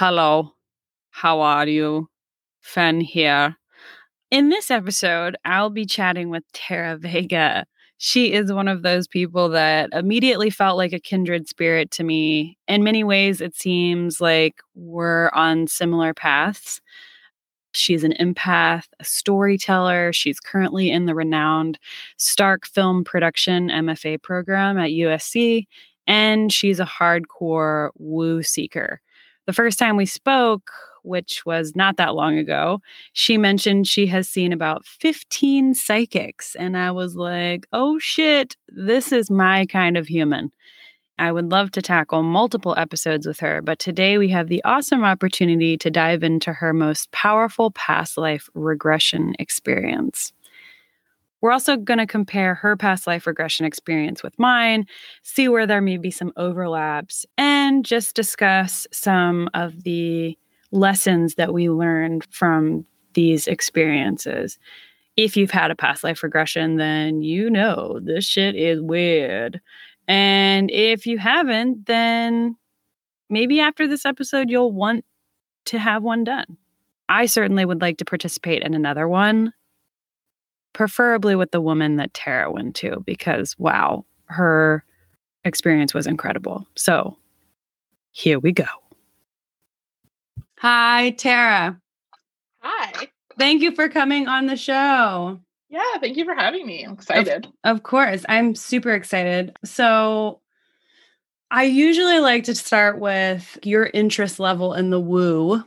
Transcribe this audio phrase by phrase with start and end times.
[0.00, 0.52] Hello,
[1.10, 2.08] how are you?
[2.60, 3.56] Fen here.
[4.30, 7.66] In this episode, I'll be chatting with Tara Vega.
[7.96, 12.56] She is one of those people that immediately felt like a kindred spirit to me.
[12.68, 16.80] In many ways, it seems like we're on similar paths.
[17.72, 20.12] She's an empath, a storyteller.
[20.12, 21.76] She's currently in the renowned
[22.18, 25.66] Stark Film Production MFA program at USC,
[26.06, 29.00] and she's a hardcore woo seeker.
[29.48, 30.70] The first time we spoke,
[31.04, 32.82] which was not that long ago,
[33.14, 36.54] she mentioned she has seen about 15 psychics.
[36.54, 40.52] And I was like, oh shit, this is my kind of human.
[41.18, 45.02] I would love to tackle multiple episodes with her, but today we have the awesome
[45.02, 50.34] opportunity to dive into her most powerful past life regression experience.
[51.40, 54.86] We're also going to compare her past life regression experience with mine,
[55.22, 60.36] see where there may be some overlaps, and just discuss some of the
[60.72, 64.58] lessons that we learned from these experiences.
[65.16, 69.60] If you've had a past life regression, then you know this shit is weird.
[70.06, 72.56] And if you haven't, then
[73.28, 75.04] maybe after this episode, you'll want
[75.66, 76.56] to have one done.
[77.08, 79.52] I certainly would like to participate in another one
[80.72, 84.84] preferably with the woman that Tara went to, because wow, her
[85.44, 86.66] experience was incredible.
[86.76, 87.16] So
[88.12, 88.66] here we go.
[90.58, 91.80] Hi, Tara.
[92.60, 93.08] Hi.
[93.38, 95.40] Thank you for coming on the show.
[95.70, 96.84] Yeah, thank you for having me.
[96.84, 97.46] I'm excited.
[97.64, 98.24] Of, of course.
[98.28, 99.56] I'm super excited.
[99.64, 100.40] So,
[101.50, 105.64] I usually like to start with your interest level in the woo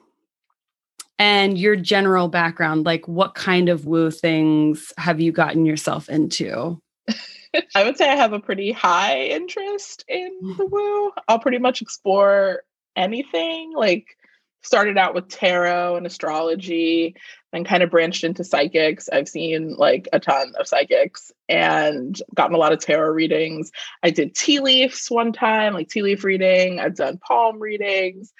[1.21, 6.81] and your general background like what kind of woo things have you gotten yourself into?
[7.75, 10.57] I would say i have a pretty high interest in mm.
[10.57, 11.11] the woo.
[11.27, 12.63] I'll pretty much explore
[12.95, 14.17] anything like
[14.63, 17.15] started out with tarot and astrology
[17.53, 19.07] and kind of branched into psychics.
[19.09, 23.71] I've seen like a ton of psychics and gotten a lot of tarot readings.
[24.01, 26.79] I did tea leaves one time like tea leaf reading.
[26.79, 28.33] I've done palm readings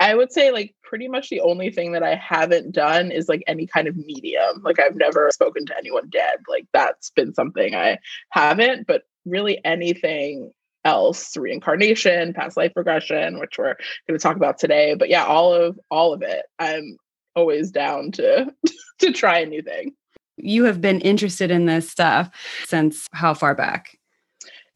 [0.00, 3.42] I would say like pretty much the only thing that I haven't done is like
[3.46, 4.62] any kind of medium.
[4.62, 6.38] Like I've never spoken to anyone dead.
[6.48, 7.98] Like that's been something I
[8.30, 10.52] haven't, but really anything
[10.84, 13.76] else, reincarnation, past life regression, which we're
[14.06, 14.94] going to talk about today.
[14.94, 16.46] But yeah, all of all of it.
[16.58, 16.96] I'm
[17.34, 18.52] always down to
[19.00, 19.94] to try a new thing.
[20.36, 22.30] You have been interested in this stuff
[22.66, 23.97] since how far back?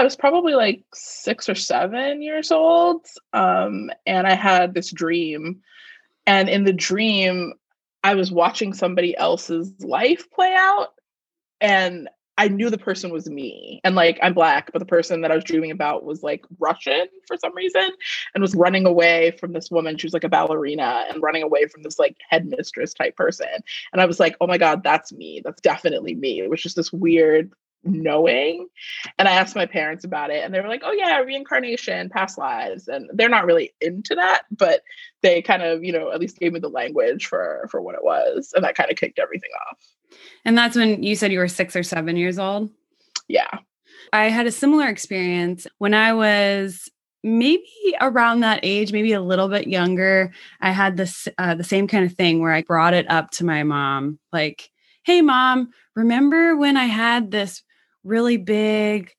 [0.02, 3.06] I was probably like six or seven years old.
[3.32, 5.60] Um, and I had this dream.
[6.26, 7.52] And in the dream,
[8.02, 10.88] I was watching somebody else's life play out.
[11.60, 13.80] And I knew the person was me.
[13.84, 17.06] And like, I'm black, but the person that I was dreaming about was like Russian
[17.28, 17.92] for some reason
[18.34, 19.96] and was running away from this woman.
[19.98, 23.46] She was like a ballerina and running away from this like headmistress type person.
[23.92, 25.42] And I was like, oh my God, that's me.
[25.44, 26.40] That's definitely me.
[26.40, 27.52] It was just this weird
[27.84, 28.68] knowing.
[29.18, 32.38] And I asked my parents about it, and they were like, oh, yeah, reincarnation, past
[32.38, 32.88] lives.
[32.88, 34.82] And they're not really into that, but
[35.22, 38.04] they kind of, you know, at least gave me the language for for what it
[38.04, 38.52] was.
[38.54, 39.78] And that kind of kicked everything off.
[40.44, 42.70] And that's when you said you were six or seven years old?
[43.28, 43.58] Yeah.
[44.12, 46.90] I had a similar experience when I was
[47.24, 47.64] maybe
[48.00, 50.32] around that age, maybe a little bit younger.
[50.60, 53.44] I had this uh, the same kind of thing where I brought it up to
[53.44, 54.70] my mom, like,
[55.04, 57.62] "Hey, mom, remember when I had this
[58.04, 59.12] really big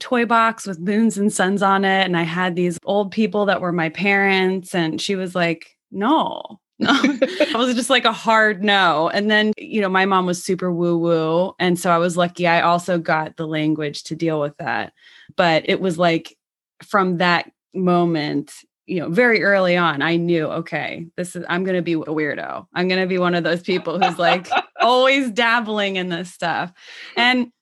[0.00, 2.04] toy box with moons and suns on it.
[2.04, 4.74] And I had these old people that were my parents.
[4.74, 6.90] And she was like, no, no.
[6.92, 9.08] I was just like a hard no.
[9.10, 11.54] And then, you know, my mom was super woo woo.
[11.58, 14.92] And so I was lucky I also got the language to deal with that.
[15.36, 16.36] But it was like
[16.82, 18.52] from that moment,
[18.86, 21.96] you know, very early on, I knew, okay, this is, I'm going to be a
[21.96, 22.66] weirdo.
[22.74, 24.48] I'm going to be one of those people who's like
[24.80, 26.72] always dabbling in this stuff.
[27.16, 27.52] And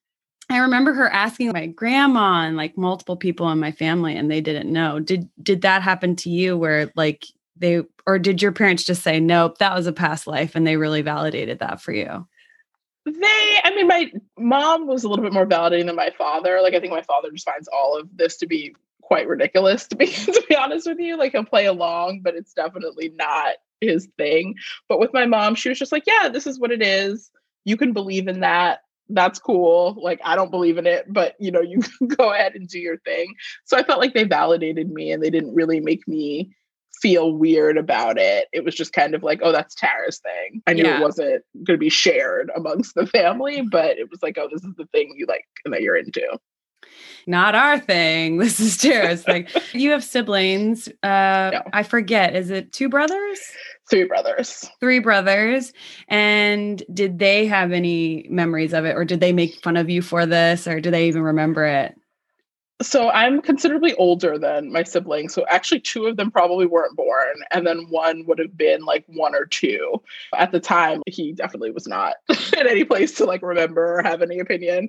[0.51, 4.41] I remember her asking my grandma and like multiple people in my family and they
[4.41, 4.99] didn't know.
[4.99, 7.25] Did did that happen to you where like
[7.57, 10.77] they or did your parents just say nope, that was a past life and they
[10.77, 12.27] really validated that for you?
[13.07, 16.61] They, I mean, my mom was a little bit more validating than my father.
[16.63, 18.75] Like, I think my father just finds all of this to be
[19.11, 21.17] quite ridiculous to be to be honest with you.
[21.17, 24.57] Like he'll play along, but it's definitely not his thing.
[24.89, 27.31] But with my mom, she was just like, "Yeah, this is what it is.
[27.65, 28.81] You can believe in that.
[29.13, 29.97] That's cool.
[30.01, 32.79] Like I don't believe in it, but you know, you can go ahead and do
[32.79, 33.35] your thing."
[33.65, 36.51] So I felt like they validated me and they didn't really make me
[37.01, 38.49] feel weird about it.
[38.53, 40.63] It was just kind of like, oh, that's Tara's thing.
[40.67, 40.99] I knew yeah.
[40.99, 44.63] it wasn't going to be shared amongst the family, but it was like, oh, this
[44.63, 46.39] is the thing you like and that you're into.
[47.27, 48.39] Not our thing.
[48.51, 49.47] This is Tara's thing.
[49.73, 50.89] You have siblings.
[51.03, 51.63] Uh, no.
[51.73, 52.35] I forget.
[52.35, 53.39] Is it two brothers?
[53.89, 54.69] Three brothers.
[54.81, 55.73] Three brothers.
[56.09, 60.03] And did they have any memories of it, or did they make fun of you
[60.03, 61.95] for this, or do they even remember it?
[62.83, 65.35] so I'm considerably older than my siblings.
[65.35, 69.05] So actually, two of them probably weren't born, and then one would have been like
[69.07, 70.03] one or two.
[70.37, 74.23] At the time, he definitely was not in any place to like remember or have
[74.23, 74.89] any opinion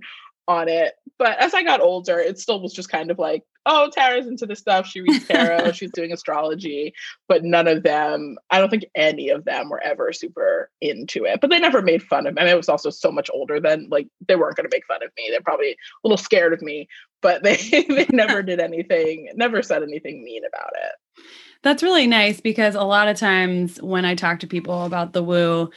[0.51, 0.93] on it.
[1.17, 4.45] But as I got older, it still was just kind of like, oh, Tara's into
[4.45, 4.87] this stuff.
[4.87, 6.93] She reads tarot, she's doing astrology.
[7.27, 11.39] But none of them, I don't think any of them were ever super into it.
[11.39, 12.41] But they never made fun of me.
[12.41, 14.85] I mean, I was also so much older than like they weren't going to make
[14.85, 15.27] fun of me.
[15.29, 16.87] They're probably a little scared of me,
[17.21, 17.55] but they,
[17.87, 21.23] they never did anything, never said anything mean about it.
[21.63, 25.21] That's really nice because a lot of times when I talk to people about the
[25.21, 25.69] woo,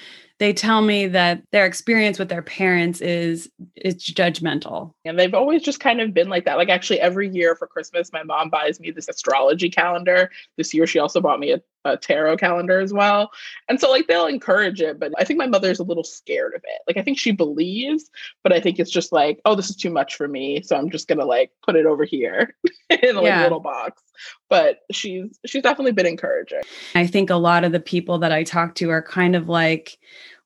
[0.44, 4.92] they tell me that their experience with their parents is it's judgmental.
[5.06, 6.58] And they've always just kind of been like that.
[6.58, 10.30] Like actually every year for christmas my mom buys me this astrology calendar.
[10.58, 13.30] This year she also bought me a, a tarot calendar as well.
[13.70, 16.60] And so like they'll encourage it but i think my mother's a little scared of
[16.62, 16.82] it.
[16.86, 18.10] Like i think she believes
[18.42, 20.90] but i think it's just like oh this is too much for me so i'm
[20.90, 22.54] just gonna like put it over here
[22.90, 24.02] in a like, little box.
[24.50, 26.60] But she's she's definitely been encouraging.
[26.94, 29.98] I think a lot of the people that i talk to are kind of like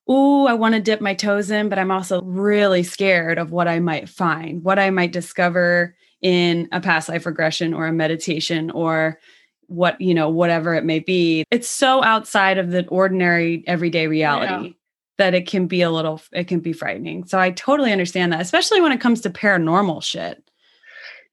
[0.08, 3.68] oh, I want to dip my toes in, but I'm also really scared of what
[3.68, 8.70] I might find, what I might discover in a past life regression or a meditation
[8.70, 9.20] or
[9.66, 11.44] what, you know, whatever it may be.
[11.50, 14.68] It's so outside of the ordinary everyday reality.
[14.68, 14.72] Yeah.
[15.18, 17.24] That it can be a little, it can be frightening.
[17.24, 20.47] So I totally understand that, especially when it comes to paranormal shit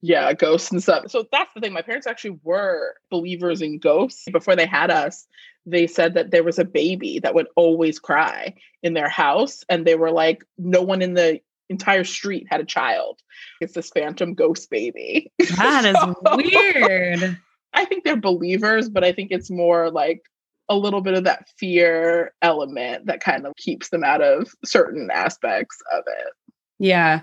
[0.01, 1.09] yeah, ghosts and stuff.
[1.09, 1.73] So that's the thing.
[1.73, 4.25] My parents actually were believers in ghosts.
[4.31, 5.27] Before they had us
[5.65, 8.53] they said that there was a baby that would always cry
[8.83, 11.39] in their house and they were like no one in the
[11.69, 13.19] entire street had a child.
[13.59, 15.31] It's this phantom ghost baby.
[15.57, 17.37] That is so, weird.
[17.73, 20.23] I think they're believers but i think it's more like
[20.69, 25.11] a little bit of that fear element that kind of keeps them out of certain
[25.11, 26.33] aspects of it.
[26.79, 27.21] Yeah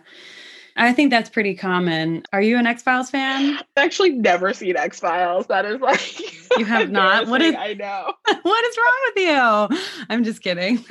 [0.76, 2.22] I think that's pretty common.
[2.32, 3.56] Are you an X Files fan?
[3.56, 5.46] I've actually never seen X Files.
[5.46, 6.20] That is like
[6.58, 7.26] you have not.
[7.26, 8.12] What is I know?
[8.42, 10.04] what is wrong with you?
[10.08, 10.84] I'm just kidding.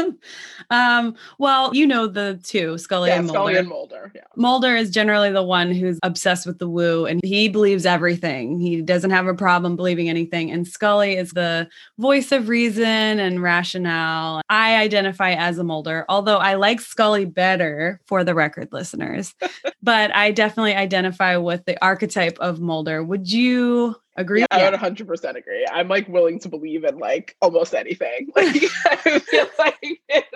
[0.70, 3.38] um, well, you know the two, Scully yeah, and Mulder.
[3.38, 4.12] Scully and Mulder.
[4.14, 4.22] Yeah.
[4.36, 8.58] Mulder is generally the one who's obsessed with the woo, and he believes everything.
[8.58, 10.50] He doesn't have a problem believing anything.
[10.50, 11.68] And Scully is the
[11.98, 14.42] voice of reason and rationale.
[14.48, 19.34] I identify as a Mulder, although I like Scully better for the record listener listeners,
[19.82, 23.02] but I definitely identify with the archetype of Mulder.
[23.02, 24.40] Would you agree?
[24.40, 25.66] Yeah, I would 100% agree.
[25.70, 28.28] I'm like willing to believe in like almost anything.
[28.34, 30.26] Like I feel like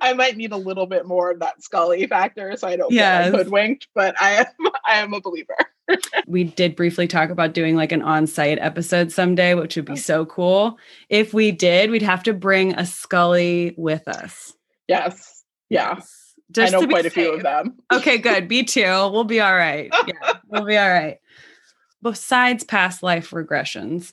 [0.00, 3.30] I might need a little bit more of that Scully factor so I don't yes.
[3.30, 4.46] get hoodwinked, but I am
[4.86, 5.56] I am a believer.
[6.26, 10.24] we did briefly talk about doing like an on-site episode someday, which would be so
[10.24, 10.78] cool.
[11.10, 14.54] If we did, we'd have to bring a Scully with us.
[14.88, 15.44] Yes.
[15.68, 15.96] Yeah.
[15.96, 16.23] Yes.
[16.54, 17.12] Just I know quite safe.
[17.12, 17.74] a few of them.
[17.92, 18.48] okay, good.
[18.48, 18.82] Me too.
[18.82, 19.92] We'll be all right.
[20.06, 21.18] Yeah, we'll be all right.
[22.02, 24.12] Besides past life regressions,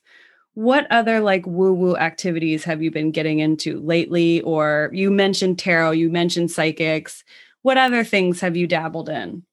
[0.54, 4.42] what other like woo woo activities have you been getting into lately?
[4.42, 7.24] Or you mentioned tarot, you mentioned psychics.
[7.62, 9.44] What other things have you dabbled in?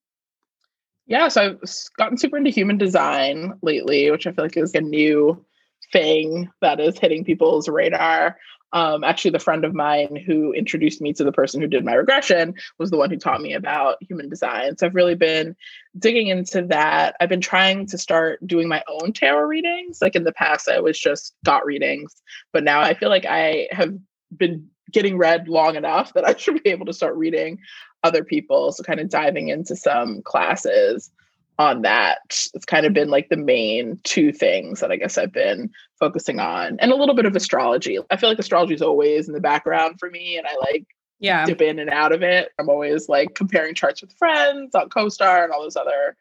[1.07, 1.61] Yeah, so I've
[1.97, 5.45] gotten super into human design lately, which I feel like is a new
[5.93, 8.37] thing that is hitting people's radar.
[8.73, 11.95] Um, actually, the friend of mine who introduced me to the person who did my
[11.95, 14.77] regression was the one who taught me about human design.
[14.77, 15.57] So I've really been
[15.99, 17.17] digging into that.
[17.21, 20.01] I've been trying to start doing my own tarot readings.
[20.03, 22.21] Like in the past, I was just got readings,
[22.53, 23.95] but now I feel like I have
[24.37, 27.59] been getting read long enough that I should be able to start reading
[28.05, 28.73] other people.
[28.73, 31.11] So kind of diving into some classes
[31.59, 32.19] on that.
[32.55, 36.41] It's kind of been like the main two things that I guess I've been focusing
[36.41, 37.99] on, and a little bit of astrology.
[38.11, 40.85] I feel like astrology is always in the background for me, and I like
[41.21, 42.51] yeah dip in and out of it.
[42.59, 46.17] I'm always like comparing charts with friends on CoStar and all those other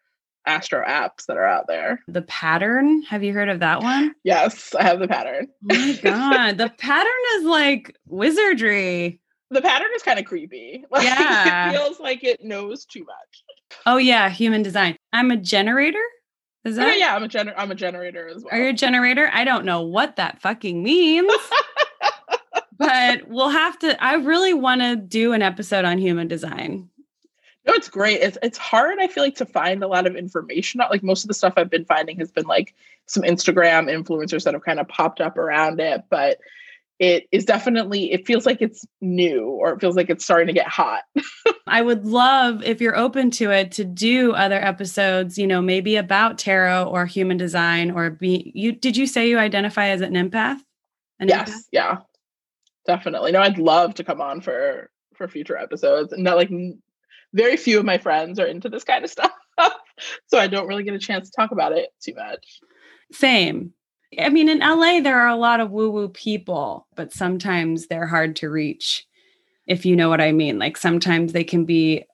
[0.46, 2.00] astro apps that are out there.
[2.07, 4.15] The pattern, have you heard of that one?
[4.24, 5.48] Yes, I have the pattern.
[5.72, 9.19] Oh my god, the pattern is like wizardry.
[9.51, 10.84] the pattern is kind of creepy.
[10.91, 11.69] Like, Yeah.
[11.69, 13.43] it feels like it knows too much.
[13.86, 14.96] Oh yeah, human design.
[15.13, 16.03] I'm a generator.
[16.67, 16.88] Is that?
[16.88, 18.53] Okay, yeah, I'm a gener- I'm a generator as well.
[18.53, 19.29] Are you a generator?
[19.33, 21.31] I don't know what that fucking means.
[22.77, 26.89] but we'll have to I really want to do an episode on human design.
[27.65, 28.21] No, it's great.
[28.21, 29.00] It's it's hard.
[29.00, 30.81] I feel like to find a lot of information.
[30.89, 32.74] Like most of the stuff I've been finding has been like
[33.07, 36.39] some Instagram influencers that have kind of popped up around it, but
[37.00, 38.12] it is definitely.
[38.12, 41.04] It feels like it's new, or it feels like it's starting to get hot.
[41.68, 45.96] I would love if you're open to it to do other episodes, you know, maybe
[45.96, 50.13] about tarot or human design or be you did you say you identify as an
[50.13, 50.60] empath?
[51.20, 51.62] An yes, empath?
[51.72, 51.98] yeah,
[52.88, 53.32] definitely.
[53.32, 56.13] No, I'd love to come on for for future episodes.
[56.13, 56.82] And not like n-
[57.34, 59.32] very few of my friends are into this kind of stuff,
[60.25, 62.60] so I don't really get a chance to talk about it too much.
[63.12, 63.74] Same.
[64.19, 68.07] I mean, in LA, there are a lot of woo woo people, but sometimes they're
[68.07, 69.05] hard to reach,
[69.65, 70.59] if you know what I mean.
[70.59, 72.05] Like sometimes they can be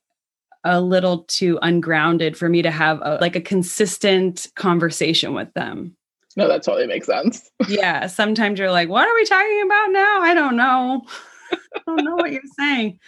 [0.64, 5.96] a little too ungrounded for me to have a, like a consistent conversation with them.
[6.36, 7.50] No, that totally makes sense.
[7.68, 8.08] Yeah.
[8.08, 10.22] Sometimes you're like, what are we talking about now?
[10.22, 11.04] I don't know.
[11.52, 13.00] I don't know what you're saying.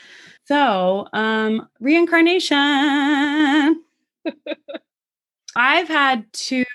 [0.47, 3.81] So, um, reincarnation.
[5.55, 6.65] I've had two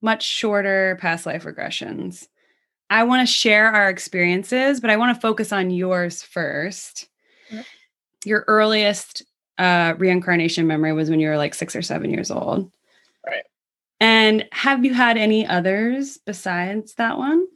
[0.00, 2.26] much shorter past life regressions.
[2.90, 7.08] I want to share our experiences, but I want to focus on yours first.
[8.24, 9.22] Your earliest
[9.58, 12.70] uh, reincarnation memory was when you were like six or seven years old.
[13.26, 13.44] Right.
[14.00, 17.46] And have you had any others besides that one?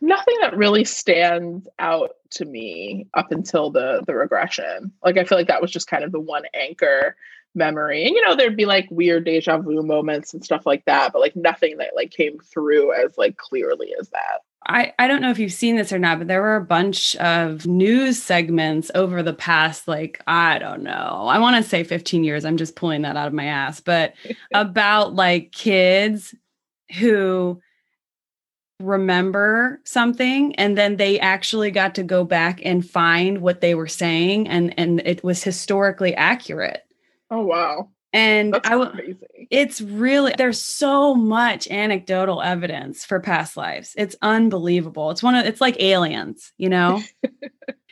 [0.00, 5.38] nothing that really stands out to me up until the the regression like i feel
[5.38, 7.16] like that was just kind of the one anchor
[7.54, 11.12] memory and you know there'd be like weird deja vu moments and stuff like that
[11.12, 15.20] but like nothing that like came through as like clearly as that I, I don't
[15.20, 18.90] know if you've seen this or not, but there were a bunch of news segments
[18.94, 22.46] over the past, like, I don't know, I want to say 15 years.
[22.46, 24.14] I'm just pulling that out of my ass, but
[24.54, 26.34] about like kids
[26.98, 27.60] who
[28.80, 33.86] remember something and then they actually got to go back and find what they were
[33.86, 36.82] saying and and it was historically accurate
[37.30, 37.90] oh wow.
[38.12, 39.48] And that's i w- crazy.
[39.50, 43.92] It's really there's so much anecdotal evidence for past lives.
[43.96, 45.10] It's unbelievable.
[45.10, 47.02] It's one of it's like aliens you know?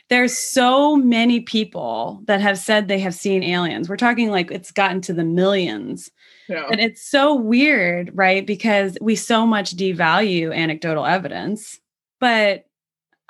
[0.09, 3.89] There's so many people that have said they have seen aliens.
[3.89, 6.11] We're talking like it's gotten to the millions.
[6.47, 6.67] Yeah.
[6.69, 8.45] And it's so weird, right?
[8.45, 11.79] Because we so much devalue anecdotal evidence.
[12.19, 12.65] But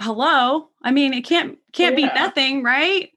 [0.01, 3.11] hello, I mean, it can't can't be nothing, right?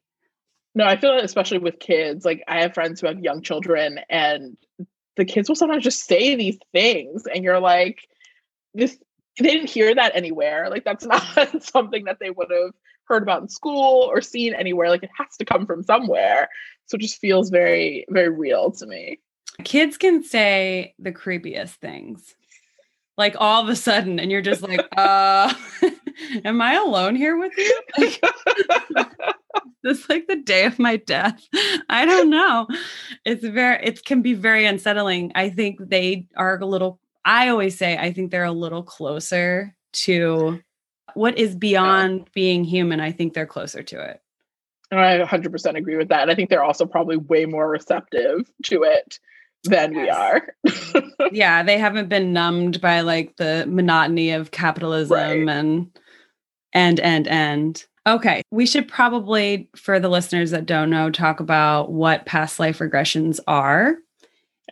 [0.77, 3.99] No i feel it especially with kids like i have friends who have young children
[4.09, 4.57] and
[5.17, 8.07] the kids will sometimes just say these things and you're like
[8.75, 8.97] this
[9.39, 11.05] they didn't hear that anywhere like that's
[11.35, 12.71] not something that they would have
[13.07, 16.49] heard about in school or seen anywhere like it has to come from somewhere
[16.87, 19.19] so it just feels very very real to me
[19.65, 22.35] Kids can say the creepiest things.
[23.17, 25.53] Like all of a sudden, and you're just like, uh,
[26.45, 27.81] am I alone here with you?
[29.87, 31.41] This like the day of my death.
[31.89, 32.67] I don't know.
[33.25, 35.31] It's very, it can be very unsettling.
[35.37, 39.77] I think they are a little, I always say, I think they're a little closer
[40.05, 40.61] to
[41.15, 42.99] what is beyond being human.
[43.01, 44.21] I think they're closer to it.
[44.93, 48.83] i 100% agree with that and i think they're also probably way more receptive to
[48.83, 49.19] it
[49.65, 50.43] than we are
[51.33, 55.49] yeah, they haven't been numbed by like the monotony of capitalism Right.
[55.49, 55.91] and
[56.73, 57.85] and and and.
[58.07, 62.79] Okay, we should probably for the listeners that don't know talk about what past life
[62.79, 63.97] regressions are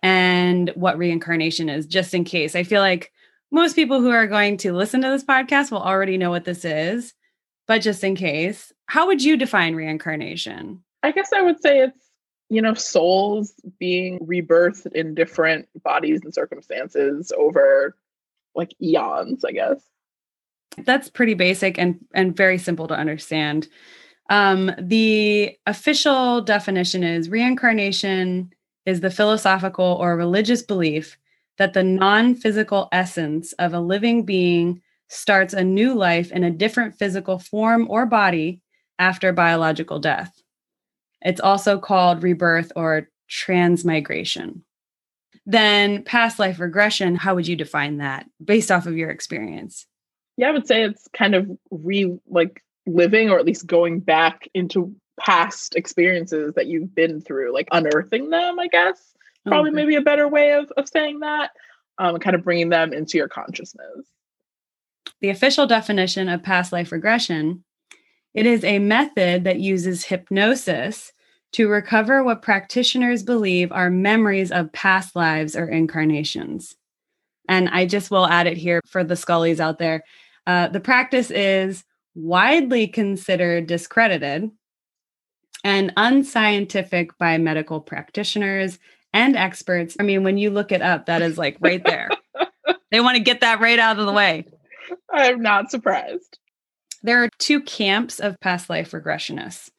[0.03, 2.55] and what reincarnation is just in case.
[2.55, 3.11] I feel like
[3.51, 6.65] most people who are going to listen to this podcast will already know what this
[6.65, 7.13] is,
[7.67, 10.83] but just in case, how would you define reincarnation?
[11.03, 12.11] I guess I would say it's,
[12.51, 17.97] you know, souls being rebirthed in different bodies and circumstances over
[18.55, 19.81] like eons, I guess.
[20.79, 23.69] That's pretty basic and and very simple to understand.
[24.31, 28.53] Um, the official definition is reincarnation
[28.87, 31.19] is the philosophical or religious belief
[31.59, 36.95] that the non-physical essence of a living being starts a new life in a different
[36.99, 38.61] physical form or body
[38.99, 40.43] after biological death.
[41.23, 44.65] It's also called rebirth or transmigration.
[45.47, 49.87] Then past life regression, how would you define that based off of your experience?
[50.37, 54.49] Yeah, I would say it's kind of re like living or at least going back
[54.55, 59.15] into past experiences that you've been through, like unearthing them, I guess.
[59.47, 59.77] Probably Okay.
[59.77, 61.51] maybe a better way of, of saying that.
[61.99, 64.09] Um, kind of bringing them into your consciousness.
[65.21, 67.65] The official definition of past life regression
[68.35, 71.13] It is a method that uses hypnosis
[71.53, 76.75] to recover what practitioners believe are memories of past lives or incarnations.
[77.49, 80.03] And I just will add it here for the Scullies out there.
[80.47, 81.85] Uh, the practice is
[82.15, 84.51] widely considered discredited
[85.65, 88.79] and unscientific by medical practitioners
[89.13, 89.97] and experts.
[89.99, 92.11] I mean, when you look it up, that is like right there.
[92.91, 94.45] they want to get that right out of the way.
[95.11, 96.39] I'm not surprised.
[97.03, 99.71] There are two camps of past life regressionists.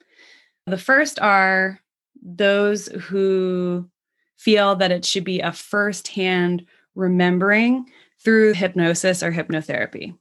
[0.66, 1.80] The first are
[2.24, 3.88] those who
[4.38, 7.86] feel that it should be a firsthand remembering
[8.24, 10.16] through hypnosis or hypnotherapy.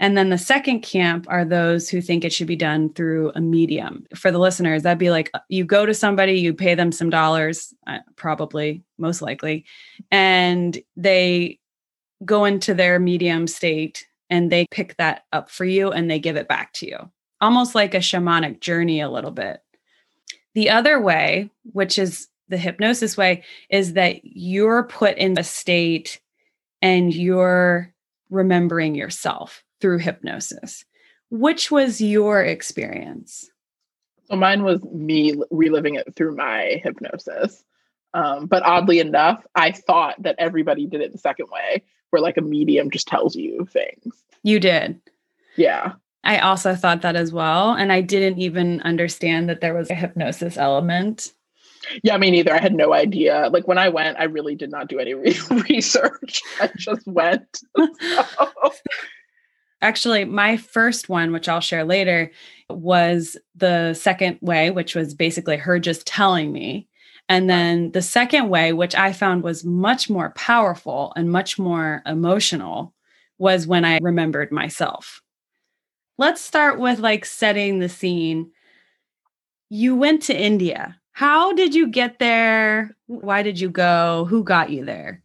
[0.00, 3.40] And then the second camp are those who think it should be done through a
[3.40, 4.06] medium.
[4.14, 7.74] For the listeners, that'd be like you go to somebody, you pay them some dollars,
[7.86, 9.64] uh, probably, most likely,
[10.10, 11.58] and they
[12.24, 16.36] go into their medium state and they pick that up for you and they give
[16.36, 19.60] it back to you almost like a shamanic journey a little bit.
[20.54, 26.20] The other way, which is the hypnosis way, is that you're put in a state
[26.82, 27.92] and you're
[28.30, 30.84] remembering yourself through hypnosis.
[31.30, 33.50] Which was your experience?
[34.24, 37.64] So mine was me reliving it through my hypnosis.
[38.14, 42.36] Um, but oddly enough, I thought that everybody did it the second way, where like
[42.36, 44.24] a medium just tells you things.
[44.42, 45.00] You did.
[45.56, 45.92] Yeah.
[46.24, 47.72] I also thought that as well.
[47.72, 51.32] And I didn't even understand that there was a hypnosis element.
[52.02, 52.52] Yeah, me neither.
[52.52, 53.48] I had no idea.
[53.52, 55.38] Like when I went, I really did not do any re-
[55.70, 56.42] research.
[56.60, 57.60] I just went.
[58.00, 58.72] So.
[59.80, 62.30] Actually, my first one, which I'll share later,
[62.68, 66.88] was the second way, which was basically her just telling me.
[67.28, 72.02] And then the second way, which I found was much more powerful and much more
[72.06, 72.94] emotional,
[73.38, 75.22] was when I remembered myself
[76.18, 78.50] let's start with like setting the scene.
[79.70, 81.00] You went to India.
[81.12, 82.96] How did you get there?
[83.06, 84.26] Why did you go?
[84.28, 85.22] Who got you there?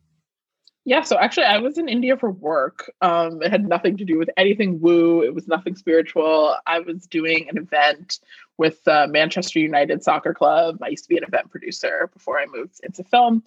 [0.85, 2.91] Yeah, so actually, I was in India for work.
[3.01, 5.21] Um, it had nothing to do with anything woo.
[5.21, 6.57] It was nothing spiritual.
[6.67, 8.19] I was doing an event
[8.57, 10.79] with uh, Manchester United Soccer Club.
[10.81, 13.43] I used to be an event producer before I moved into film,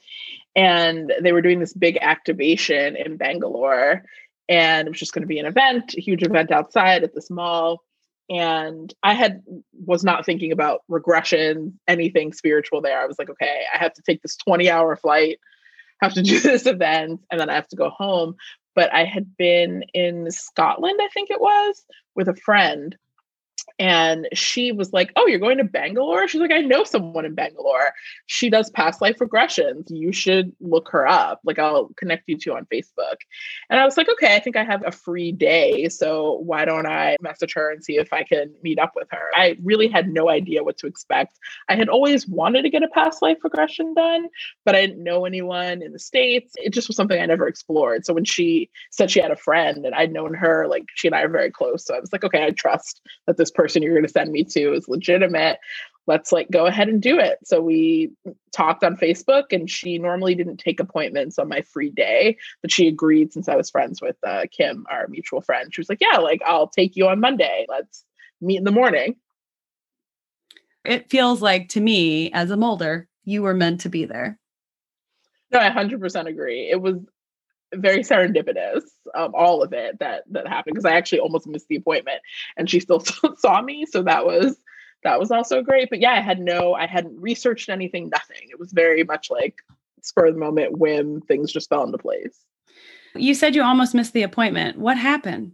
[0.54, 4.02] and they were doing this big activation in Bangalore
[4.48, 7.30] and it was just going to be an event, a huge event outside at this
[7.30, 7.82] mall.
[8.28, 9.42] And I had
[9.84, 13.00] was not thinking about regression, anything spiritual there.
[13.00, 15.38] I was like, okay, I have to take this 20 hour flight,
[16.02, 18.36] have to do this event, and then I have to go home.
[18.74, 21.82] But I had been in Scotland, I think it was,
[22.14, 22.96] with a friend
[23.78, 26.26] and she was like, Oh, you're going to Bangalore?
[26.26, 27.92] She's like, I know someone in Bangalore.
[28.26, 29.90] She does past life regressions.
[29.90, 31.40] You should look her up.
[31.44, 33.16] Like, I'll connect you to on Facebook.
[33.68, 35.88] And I was like, Okay, I think I have a free day.
[35.88, 39.30] So why don't I message her and see if I can meet up with her?
[39.34, 41.38] I really had no idea what to expect.
[41.68, 44.28] I had always wanted to get a past life regression done,
[44.64, 46.54] but I didn't know anyone in the States.
[46.56, 48.06] It just was something I never explored.
[48.06, 51.14] So when she said she had a friend and I'd known her, like, she and
[51.14, 51.84] I are very close.
[51.84, 54.44] So I was like, Okay, I trust that this person you're going to send me
[54.44, 55.58] to is legitimate
[56.06, 57.38] let's like go ahead and do it.
[57.44, 58.12] So we
[58.52, 62.88] talked on facebook and she normally didn't take appointments on my free day but she
[62.88, 65.74] agreed since i was friends with uh, kim our mutual friend.
[65.74, 67.66] She was like yeah like i'll take you on monday.
[67.68, 68.04] Let's
[68.40, 69.16] meet in the morning.
[70.84, 74.38] It feels like to me as a Mulder you were meant to be there.
[75.52, 76.70] No i 100% agree.
[76.70, 76.96] It was
[77.74, 78.82] very serendipitous
[79.14, 82.20] um, all of it that that happened because i actually almost missed the appointment
[82.56, 83.00] and she still
[83.36, 84.56] saw me so that was
[85.04, 85.88] that was also great.
[85.88, 88.48] But yeah i had no i hadn't researched anything nothing.
[88.50, 89.56] It was very much like
[90.02, 92.44] spur of the moment whim things just fell into place.
[93.14, 94.78] You said you almost missed the appointment.
[94.78, 95.52] What happened?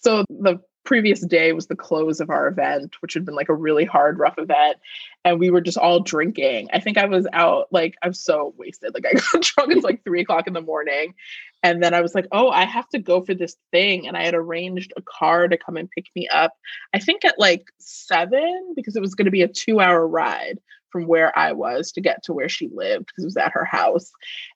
[0.00, 3.54] So the previous day was the close of our event, which had been like a
[3.54, 4.78] really hard, rough event.
[5.24, 6.68] And we were just all drinking.
[6.72, 8.94] I think I was out, like, I was so wasted.
[8.94, 11.14] Like, I got drunk It's like three o'clock in the morning.
[11.62, 14.08] And then I was like, oh, I have to go for this thing.
[14.08, 16.52] And I had arranged a car to come and pick me up,
[16.92, 20.58] I think at like seven, because it was going to be a two hour ride
[20.92, 23.64] from where I was to get to where she lived because it was at her
[23.64, 24.12] house.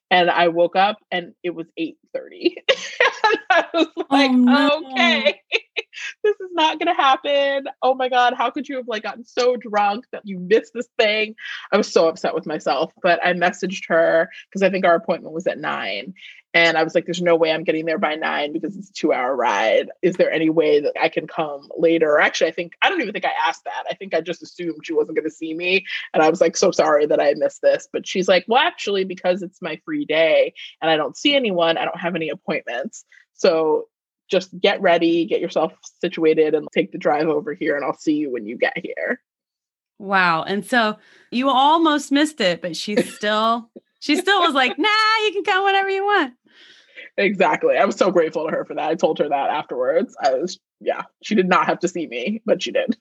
[0.09, 2.55] And I woke up and it was 8:30.
[3.49, 4.83] I was oh, like, oh, no.
[4.91, 5.41] okay,
[6.23, 7.65] this is not gonna happen.
[7.81, 10.87] Oh my god, how could you have like gotten so drunk that you missed this
[10.97, 11.35] thing?
[11.71, 15.33] I was so upset with myself, but I messaged her because I think our appointment
[15.33, 16.13] was at nine.
[16.53, 18.93] And I was like, there's no way I'm getting there by nine because it's a
[18.93, 19.89] two hour ride.
[20.01, 22.11] Is there any way that I can come later?
[22.11, 23.85] Or actually, I think, I don't even think I asked that.
[23.89, 25.85] I think I just assumed she wasn't going to see me.
[26.13, 27.87] And I was like, so sorry that I missed this.
[27.91, 31.77] But she's like, well, actually, because it's my free day and I don't see anyone,
[31.77, 33.05] I don't have any appointments.
[33.33, 33.87] So
[34.29, 38.15] just get ready, get yourself situated, and take the drive over here, and I'll see
[38.15, 39.21] you when you get here.
[39.99, 40.43] Wow.
[40.43, 40.97] And so
[41.31, 44.87] you almost missed it, but she still, she still was like, nah,
[45.25, 46.33] you can come whenever you want.
[47.17, 47.77] Exactly.
[47.77, 48.89] I was so grateful to her for that.
[48.89, 50.15] I told her that afterwards.
[50.21, 52.97] I was, yeah, she did not have to see me, but she did.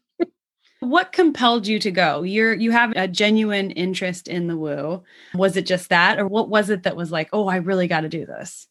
[0.80, 2.22] what compelled you to go?
[2.22, 5.02] You're you have a genuine interest in the woo.
[5.34, 8.02] Was it just that or what was it that was like, "Oh, I really got
[8.02, 8.68] to do this?"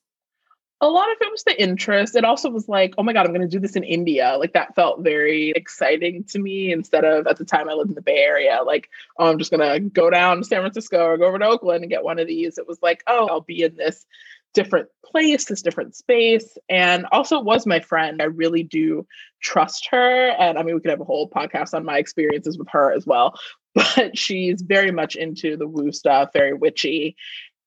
[0.82, 2.16] A lot of it was the interest.
[2.16, 4.36] It also was like, oh my God, I'm going to do this in India.
[4.38, 7.96] Like that felt very exciting to me instead of at the time I lived in
[7.96, 11.18] the Bay Area, like, oh, I'm just going to go down to San Francisco or
[11.18, 12.58] go over to Oakland and get one of these.
[12.58, 14.06] It was like, oh, I'll be in this
[14.54, 16.58] different place, this different space.
[16.68, 18.22] And also was my friend.
[18.22, 19.08] I really do
[19.42, 20.30] trust her.
[20.32, 23.06] And I mean, we could have a whole podcast on my experiences with her as
[23.06, 23.40] well.
[23.98, 27.18] But she's very much into the woo stuff, very witchy.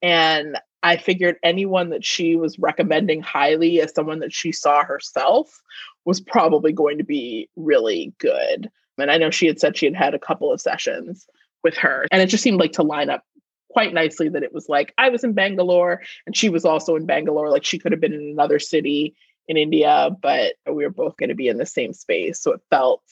[0.00, 5.60] And I figured anyone that she was recommending highly as someone that she saw herself
[6.04, 8.70] was probably going to be really good.
[8.96, 11.26] And I know she had said she had had a couple of sessions
[11.62, 13.24] with her, and it just seemed like to line up
[13.70, 17.06] quite nicely that it was like I was in Bangalore and she was also in
[17.06, 17.50] Bangalore.
[17.50, 19.14] Like she could have been in another city
[19.46, 22.40] in India, but we were both going to be in the same space.
[22.40, 23.02] So it felt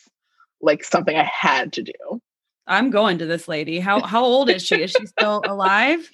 [0.61, 2.21] like something I had to do.
[2.67, 3.79] I'm going to this lady.
[3.79, 4.83] How how old is she?
[4.83, 6.11] Is she still alive?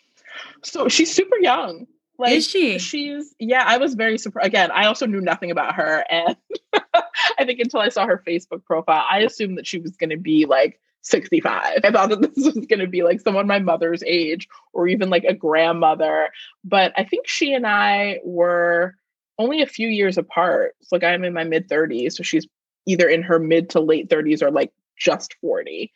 [0.63, 1.87] So she's super young.
[2.19, 2.79] Like, is she?
[2.79, 3.65] She's yeah.
[3.67, 4.47] I was very surprised.
[4.47, 6.37] Again, I also knew nothing about her, and
[7.39, 10.17] I think until I saw her Facebook profile, I assumed that she was going to
[10.17, 11.81] be like 65.
[11.83, 15.11] I thought that this was going to be like someone my mother's age, or even
[15.11, 16.29] like a grandmother.
[16.65, 18.95] But I think she and I were
[19.39, 20.75] only a few years apart.
[20.83, 22.47] So like I'm in my mid 30s, so she's
[22.87, 25.93] either in her mid to late 30s or like just 40.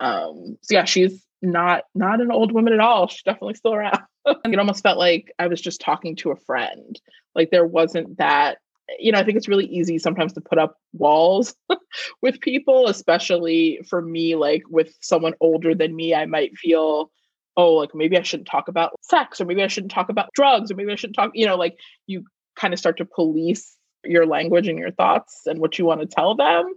[0.00, 3.08] Um, so yeah, she's not not an old woman at all.
[3.08, 4.00] She's definitely still around.
[4.44, 7.00] it almost felt like I was just talking to a friend.
[7.34, 8.58] Like there wasn't that,
[8.98, 11.54] you know, I think it's really easy sometimes to put up walls
[12.22, 17.10] with people, especially for me, like with someone older than me, I might feel,
[17.56, 20.70] oh, like maybe I shouldn't talk about sex, or maybe I shouldn't talk about drugs,
[20.70, 22.24] or maybe I shouldn't talk, you know, like you
[22.56, 23.77] kind of start to police
[24.08, 26.72] your language and your thoughts and what you want to tell them.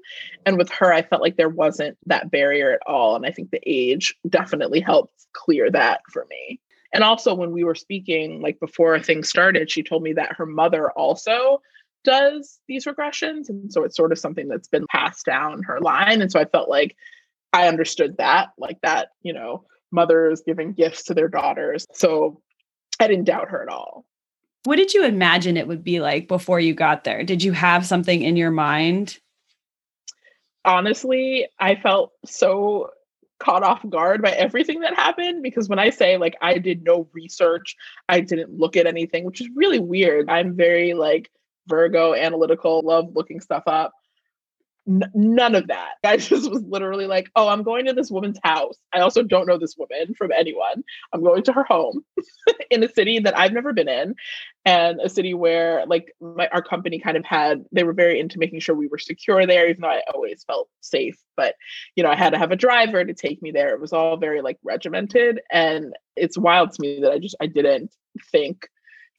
[0.45, 3.15] And with her, I felt like there wasn't that barrier at all.
[3.15, 6.59] And I think the age definitely helped clear that for me.
[6.93, 10.45] And also, when we were speaking, like before things started, she told me that her
[10.45, 11.61] mother also
[12.03, 13.47] does these regressions.
[13.47, 16.21] And so it's sort of something that's been passed down her line.
[16.21, 16.95] And so I felt like
[17.53, 21.85] I understood that, like that, you know, mothers giving gifts to their daughters.
[21.93, 22.41] So
[22.99, 24.05] I didn't doubt her at all.
[24.63, 27.23] What did you imagine it would be like before you got there?
[27.23, 29.17] Did you have something in your mind?
[30.63, 32.91] Honestly, I felt so
[33.39, 37.07] caught off guard by everything that happened because when I say like I did no
[37.11, 37.75] research,
[38.07, 40.29] I didn't look at anything, which is really weird.
[40.29, 41.31] I'm very like
[41.67, 43.93] Virgo analytical, love looking stuff up.
[44.87, 45.93] N- none of that.
[46.03, 48.77] I just was literally like, oh, I'm going to this woman's house.
[48.93, 50.83] I also don't know this woman from anyone.
[51.13, 52.03] I'm going to her home
[52.71, 54.15] in a city that I've never been in
[54.65, 58.37] and a city where like my, our company kind of had they were very into
[58.37, 61.55] making sure we were secure there even though I always felt safe but
[61.95, 63.73] you know I had to have a driver to take me there.
[63.73, 67.47] It was all very like regimented and it's wild to me that I just I
[67.47, 67.91] didn't
[68.31, 68.67] think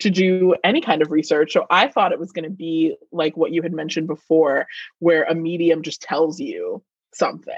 [0.03, 1.53] to do any kind of research.
[1.53, 4.67] So I thought it was going to be like what you had mentioned before,
[4.99, 7.55] where a medium just tells you something.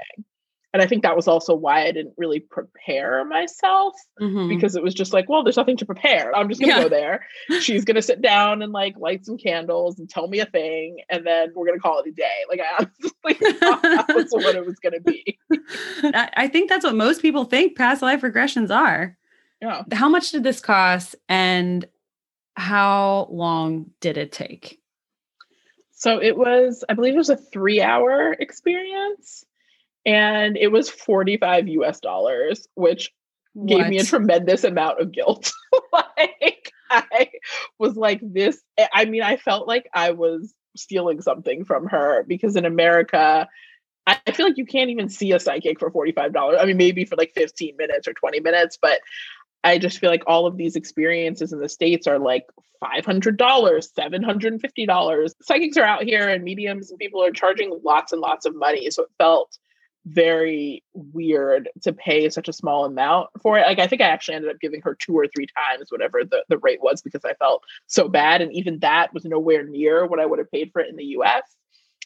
[0.75, 4.49] And I think that was also why I didn't really prepare myself mm-hmm.
[4.49, 6.35] because it was just like, well, there's nothing to prepare.
[6.35, 6.83] I'm just going to yeah.
[6.83, 7.25] go there.
[7.61, 10.97] She's going to sit down and like light some candles and tell me a thing.
[11.09, 12.43] And then we're going to call it a day.
[12.49, 12.85] Like, I
[13.23, 15.39] honestly thought that was what it was going to be.
[16.13, 19.17] I think that's what most people think past life regressions are.
[19.61, 19.83] Yeah.
[19.93, 21.15] How much did this cost?
[21.29, 21.85] And
[22.55, 24.79] how long did it take?
[25.91, 29.45] So it was, I believe it was a three hour experience
[30.05, 33.11] and it was 45 US dollars, which
[33.53, 33.67] what?
[33.67, 35.51] gave me a tremendous amount of guilt.
[35.93, 37.29] like, I
[37.79, 38.61] was like, this,
[38.93, 43.47] I mean, I felt like I was stealing something from her because in America,
[44.07, 46.59] I feel like you can't even see a psychic for $45.
[46.59, 48.99] I mean, maybe for like 15 minutes or 20 minutes, but
[49.65, 52.45] I just feel like all of these experiences in the States are like
[52.83, 55.31] $500, $750.
[55.41, 58.91] Psychics are out here and mediums and people are charging lots and lots of money.
[58.91, 59.57] So it felt
[60.05, 63.65] very weird to pay such a small amount for it.
[63.65, 66.45] Like I think I actually ended up giving her two or three times whatever the,
[66.47, 68.43] the rate was because I felt so bad.
[68.43, 71.05] And even that was nowhere near what I would have paid for it in the
[71.17, 71.41] US.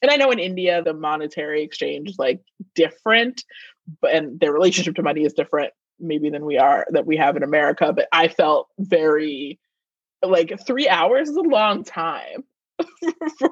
[0.02, 2.40] And I know in India the monetary exchange is like
[2.74, 3.44] different,
[4.02, 7.36] but and their relationship to money is different maybe than we are that we have
[7.36, 7.94] in America.
[7.94, 9.60] But I felt very
[10.24, 12.44] like three hours is a long time.
[13.38, 13.52] for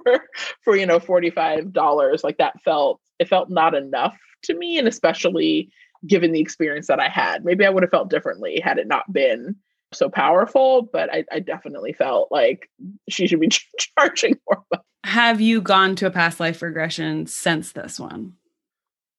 [0.63, 5.69] for you know $45 like that felt it felt not enough to me and especially
[6.05, 7.43] given the experience that I had.
[7.43, 9.55] Maybe I would have felt differently had it not been
[9.93, 12.69] so powerful, but I, I definitely felt like
[13.09, 13.49] she should be
[13.97, 14.63] charging more.
[15.03, 18.33] Have you gone to a past life regression since this one?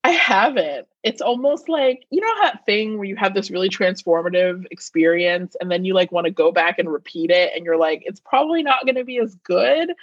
[0.09, 0.87] I haven't.
[1.03, 5.69] It's almost like, you know, that thing where you have this really transformative experience and
[5.69, 8.63] then you like want to go back and repeat it and you're like, it's probably
[8.63, 9.93] not going to be as good.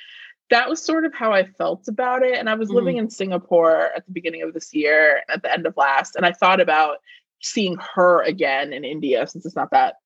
[0.51, 2.39] That was sort of how I felt about it.
[2.39, 2.77] And I was mm-hmm.
[2.77, 6.25] living in Singapore at the beginning of this year, at the end of last, and
[6.25, 6.99] I thought about
[7.43, 9.97] seeing her again in India since it's not that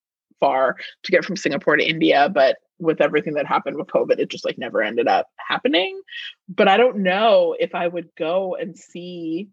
[0.41, 4.31] far to get from Singapore to India, but with everything that happened with COVID, it
[4.31, 6.01] just like never ended up happening.
[6.49, 9.51] But I don't know if I would go and see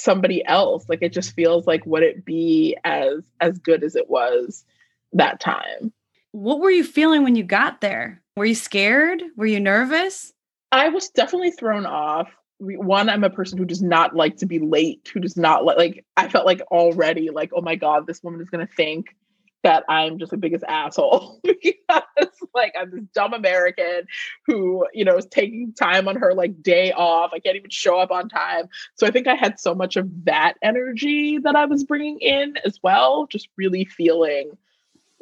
[0.00, 0.88] somebody else.
[0.88, 4.64] Like it just feels like would it be as as good as it was
[5.12, 5.92] that time?
[6.32, 8.22] What were you feeling when you got there?
[8.36, 9.22] Were you scared?
[9.36, 10.32] Were you nervous?
[10.72, 12.30] I was definitely thrown off.
[12.58, 15.78] One, I'm a person who does not like to be late, who does not like,
[15.78, 19.16] like, I felt like already, like, oh my God, this woman is going to think
[19.62, 22.02] that I'm just the biggest asshole because
[22.54, 24.06] like I'm this dumb American
[24.46, 27.32] who, you know, is taking time on her like day off.
[27.34, 28.68] I can't even show up on time.
[28.94, 32.54] So I think I had so much of that energy that I was bringing in
[32.64, 34.52] as well, just really feeling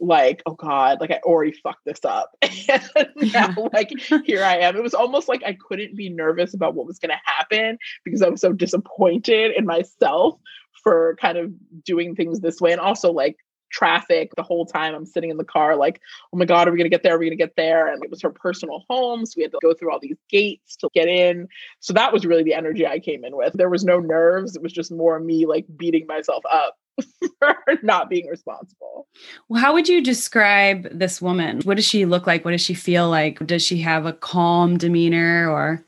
[0.01, 2.37] like, oh God, like I already fucked this up.
[2.43, 3.91] and now, like,
[4.25, 4.77] here I am.
[4.77, 8.23] It was almost like I couldn't be nervous about what was going to happen because
[8.23, 10.39] I was so disappointed in myself
[10.83, 11.53] for kind of
[11.85, 12.73] doing things this way.
[12.73, 13.37] And also, like,
[13.71, 16.01] traffic the whole time I'm sitting in the car, like,
[16.33, 17.17] oh my God, are we gonna get there?
[17.17, 17.93] Are we gonna get there?
[17.93, 19.27] And it was her personal home.
[19.27, 21.49] So we had to go through all these gates to get in.
[21.81, 23.55] So that was really the energy I came in with.
[23.55, 24.57] There was no nerves.
[24.57, 26.77] It was just more me like beating myself up
[27.39, 29.07] for not being responsible.
[29.49, 31.61] Well, how would you describe this woman?
[31.63, 32.45] What does she look like?
[32.45, 33.45] What does she feel like?
[33.47, 35.85] Does she have a calm demeanor or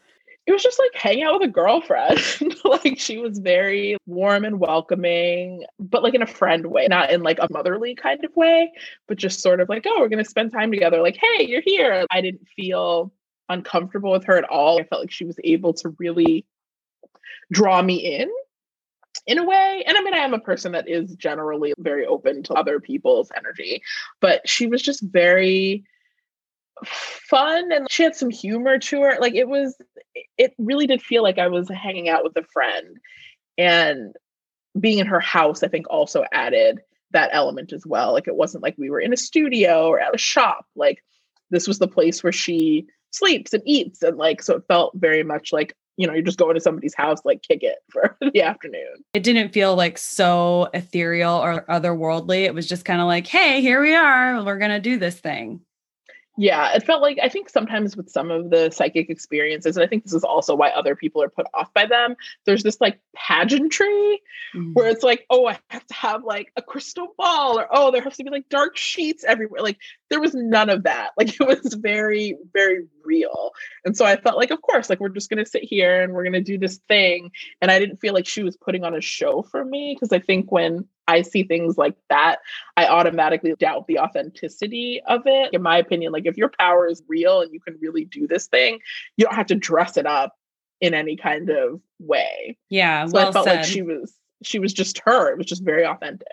[0.46, 2.18] it was just like hanging out with a girlfriend.
[2.64, 7.22] like she was very warm and welcoming, but like in a friend way, not in
[7.22, 8.72] like a motherly kind of way,
[9.07, 11.03] but just sort of like, oh, we're going to spend time together.
[11.03, 12.07] Like, hey, you're here.
[12.11, 13.12] I didn't feel
[13.48, 14.81] uncomfortable with her at all.
[14.81, 16.46] I felt like she was able to really
[17.53, 18.31] draw me in
[19.26, 19.85] in a way.
[19.87, 23.31] And I mean, I am a person that is generally very open to other people's
[23.37, 23.83] energy,
[24.20, 25.85] but she was just very
[26.85, 29.18] fun and she had some humor to her.
[29.20, 29.76] Like it was,
[30.38, 32.96] it really did feel like I was hanging out with a friend.
[33.59, 34.14] And
[34.78, 36.80] being in her house, I think also added
[37.12, 38.12] that element as well.
[38.12, 40.66] Like it wasn't like we were in a studio or at a shop.
[40.76, 41.02] Like
[41.50, 44.02] this was the place where she sleeps and eats.
[44.02, 46.94] And like, so it felt very much like, you know, you're just going to somebody's
[46.94, 49.04] house, like kick it for the afternoon.
[49.12, 52.44] It didn't feel like so ethereal or otherworldly.
[52.44, 54.42] It was just kind of like, hey, here we are.
[54.42, 55.61] We're going to do this thing.
[56.40, 59.87] Yeah, it felt like I think sometimes with some of the psychic experiences, and I
[59.87, 62.98] think this is also why other people are put off by them, there's this like
[63.14, 64.22] pageantry
[64.55, 64.72] mm-hmm.
[64.72, 68.00] where it's like, oh, I have to have like a crystal ball, or oh, there
[68.00, 69.61] has to be like dark sheets everywhere.
[69.61, 69.76] Like
[70.09, 71.11] there was none of that.
[71.18, 73.51] Like it was very, very real.
[73.85, 76.25] And so I felt like, of course, like we're just gonna sit here and we're
[76.25, 77.31] gonna do this thing.
[77.61, 80.20] And I didn't feel like she was putting on a show for me because I
[80.20, 82.38] think when I see things like that,
[82.77, 85.53] I automatically doubt the authenticity of it.
[85.53, 88.46] In my opinion, like if your power is real and you can really do this
[88.46, 88.79] thing,
[89.16, 90.35] you don't have to dress it up
[90.81, 92.57] in any kind of way.
[92.68, 93.07] Yeah.
[93.07, 93.57] So well I felt said.
[93.57, 95.31] like she was she was just her.
[95.31, 96.27] It was just very authentic.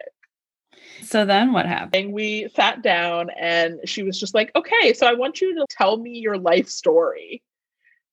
[1.03, 1.95] So then what happened?
[1.95, 5.65] And we sat down and she was just like, okay, so I want you to
[5.69, 7.41] tell me your life story.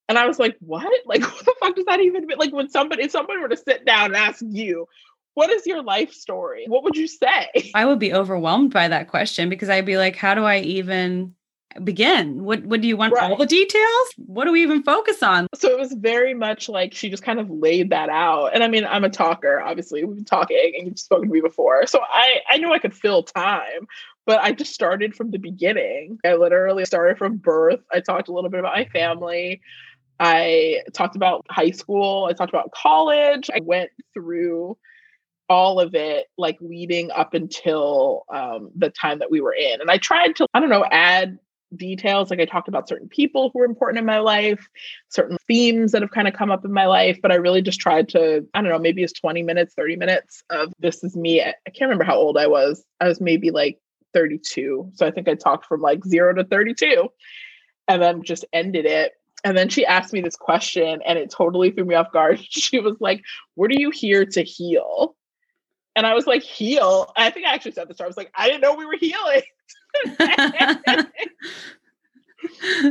[0.09, 0.91] And I was like, what?
[1.07, 2.39] Like, what the fuck does that even mean?
[2.39, 4.87] Like, when somebody, if someone were to sit down and ask you,
[5.35, 6.65] what is your life story?
[6.69, 7.49] What would you say?
[7.75, 11.35] I would be overwhelmed by that question because I'd be like, how do I even
[11.83, 12.45] begin?
[12.45, 13.31] What what do you want right.
[13.31, 14.09] all the details?
[14.17, 15.49] What do we even focus on?
[15.55, 18.55] So it was very much like she just kind of laid that out.
[18.55, 20.05] And I mean, I'm a talker, obviously.
[20.05, 21.87] We've been talking and you've spoken to me before.
[21.87, 23.89] So I I knew I could fill time,
[24.27, 26.19] but I just started from the beginning.
[26.25, 27.81] I literally started from birth.
[27.93, 29.61] I talked a little bit about my family.
[30.21, 32.27] I talked about high school.
[32.31, 33.51] I talked about college.
[33.53, 34.77] I went through
[35.49, 39.91] all of it like leading up until um, the time that we were in and
[39.91, 41.39] i tried to i don't know add
[41.77, 42.31] details.
[42.31, 44.69] Like I talked about certain people who were important in my life,
[45.09, 47.81] certain themes that have kind of come up in my life, but I really just
[47.81, 51.43] tried to, I don't know, maybe it's 20 minutes, 30 minutes of this is me.
[51.43, 52.85] I, can't remember how old I was.
[53.01, 53.79] I was maybe like
[54.13, 54.93] 32.
[54.95, 57.09] So I think I talked from like zero to 32
[57.89, 59.13] and then just ended it.
[59.45, 62.41] And then she asked me this question and it totally threw me off guard.
[62.49, 63.23] She was like,
[63.55, 65.17] What are you here to heal?
[65.97, 67.13] And I was like, Heal?
[67.17, 68.01] I think I actually said this.
[68.01, 69.43] I was like, I didn't know we were healing.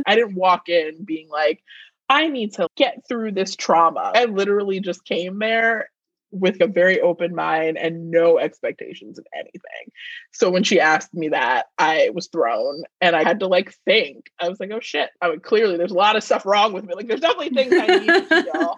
[0.06, 1.62] I didn't walk in being like,
[2.08, 4.12] I need to get through this trauma.
[4.14, 5.88] I literally just came there
[6.34, 9.92] with a very open mind and no expectations of anything.
[10.32, 14.30] So when she asked me that, I was thrown and I had to like think.
[14.40, 15.10] I was like, oh shit.
[15.22, 16.94] I mean, clearly there's a lot of stuff wrong with me.
[16.94, 18.76] Like there's definitely things I need to feel,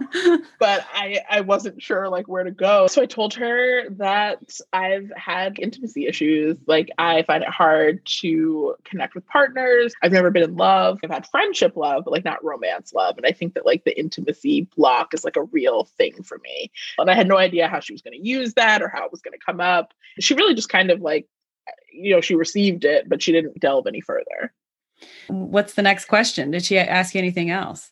[0.60, 2.86] but I, I wasn't sure like where to go.
[2.86, 6.58] So I told her that I've had intimacy issues.
[6.66, 9.94] Like I find it hard to connect with partners.
[10.02, 10.98] I've never been in love.
[11.02, 13.16] I've had friendship love, but like not romance love.
[13.16, 16.70] And I think that like the intimacy block is like a real thing for me.
[16.98, 19.12] And I had no idea how she was going to use that or how it
[19.12, 19.92] was going to come up.
[20.20, 21.26] She really just kind of like,
[21.92, 24.52] you know, she received it, but she didn't delve any further.
[25.28, 26.50] What's the next question?
[26.50, 27.90] Did she ask you anything else?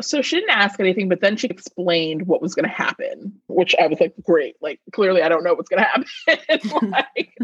[0.00, 3.74] So she didn't ask anything, but then she explained what was going to happen, which
[3.80, 4.54] I was like, great.
[4.60, 6.90] Like, clearly, I don't know what's going to happen.
[7.16, 7.36] like,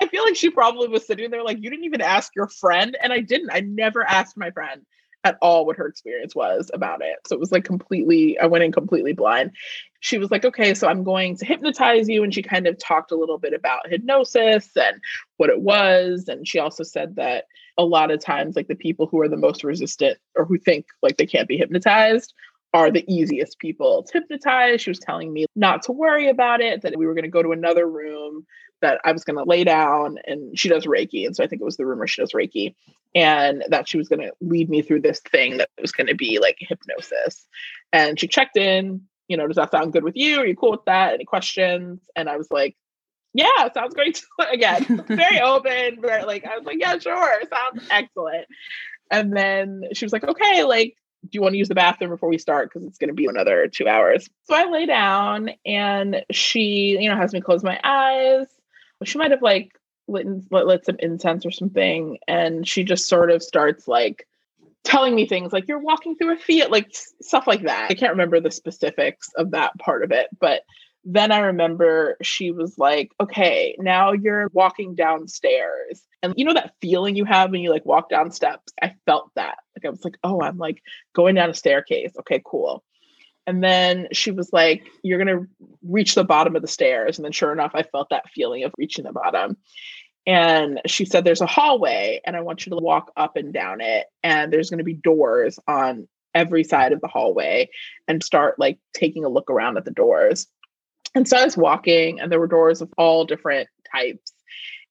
[0.00, 2.96] I feel like she probably was sitting there like, you didn't even ask your friend.
[3.00, 3.50] And I didn't.
[3.52, 4.84] I never asked my friend
[5.24, 7.16] at all what her experience was about it.
[7.26, 9.52] So it was like completely, I went in completely blind.
[10.00, 12.24] She was like, okay, so I'm going to hypnotize you.
[12.24, 15.00] And she kind of talked a little bit about hypnosis and
[15.36, 16.26] what it was.
[16.28, 17.44] And she also said that
[17.78, 20.86] a lot of times, like the people who are the most resistant or who think
[21.02, 22.34] like they can't be hypnotized
[22.74, 24.80] are the easiest people to hypnotize.
[24.80, 27.42] She was telling me not to worry about it, that we were going to go
[27.42, 28.46] to another room,
[28.80, 31.26] that I was going to lay down, and she does Reiki.
[31.26, 32.74] And so I think it was the room where she does Reiki,
[33.14, 36.14] and that she was going to lead me through this thing that was going to
[36.14, 37.46] be like hypnosis.
[37.92, 40.40] And she checked in, you know, does that sound good with you?
[40.40, 41.14] Are you cool with that?
[41.14, 42.00] Any questions?
[42.16, 42.76] And I was like,
[43.34, 44.22] yeah, sounds great.
[44.52, 48.46] Again, very open, very like, I was like, yeah, sure, sounds excellent.
[49.10, 52.28] And then she was like, okay, like, do you want to use the bathroom before
[52.28, 52.68] we start?
[52.68, 54.28] Because it's going to be another two hours.
[54.44, 58.46] So I lay down and she, you know, has me close my eyes.
[59.04, 62.18] She might have like lit, lit, lit some incense or something.
[62.26, 64.26] And she just sort of starts like
[64.84, 67.90] telling me things like, you're walking through a field, like stuff like that.
[67.90, 70.62] I can't remember the specifics of that part of it, but
[71.04, 76.02] then I remember she was like, okay, now you're walking downstairs.
[76.22, 78.72] And you know that feeling you have when you like walk down steps?
[78.80, 79.58] I felt that.
[79.76, 80.82] Like I was like, oh, I'm like
[81.14, 82.12] going down a staircase.
[82.20, 82.84] Okay, cool.
[83.46, 85.48] And then she was like, you're going to
[85.82, 87.18] reach the bottom of the stairs.
[87.18, 89.56] And then sure enough, I felt that feeling of reaching the bottom.
[90.26, 93.80] And she said, there's a hallway and I want you to walk up and down
[93.80, 94.06] it.
[94.22, 97.68] And there's going to be doors on every side of the hallway
[98.06, 100.46] and start like taking a look around at the doors.
[101.14, 104.32] And so I was walking, and there were doors of all different types.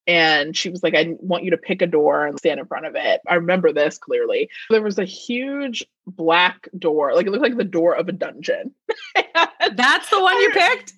[0.08, 2.86] And she was like, I want you to pick a door and stand in front
[2.86, 3.22] of it.
[3.28, 4.50] I remember this clearly.
[4.70, 8.74] There was a huge black door, like it looked like the door of a dungeon.
[9.16, 10.94] That's the one you picked?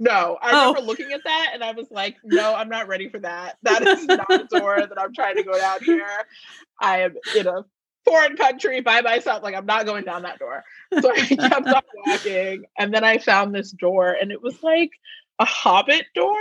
[0.00, 0.68] No, I oh.
[0.68, 3.56] remember looking at that and I was like, no, I'm not ready for that.
[3.62, 6.08] That is not the door that I'm trying to go down here.
[6.80, 7.64] I am in a
[8.04, 9.42] foreign country by myself.
[9.42, 10.64] Like I'm not going down that door.
[11.02, 12.64] So I kept on walking.
[12.78, 14.90] And then I found this door and it was like
[15.38, 16.40] a hobbit door.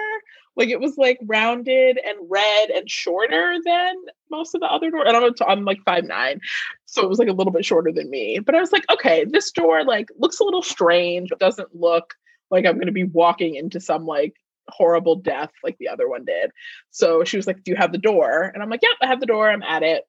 [0.55, 3.95] Like it was like rounded and red and shorter than
[4.31, 5.03] most of the other doors.
[5.07, 6.39] And I'm, I'm like five nine,
[6.85, 8.39] so it was like a little bit shorter than me.
[8.39, 11.31] But I was like, okay, this door like looks a little strange.
[11.31, 12.15] It doesn't look
[12.49, 14.33] like I'm going to be walking into some like
[14.69, 16.51] horrible death like the other one did.
[16.89, 19.19] So she was like, "Do you have the door?" And I'm like, "Yep, I have
[19.19, 19.49] the door.
[19.49, 20.05] I'm at it."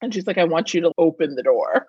[0.00, 1.88] And she's like, I want you to open the door.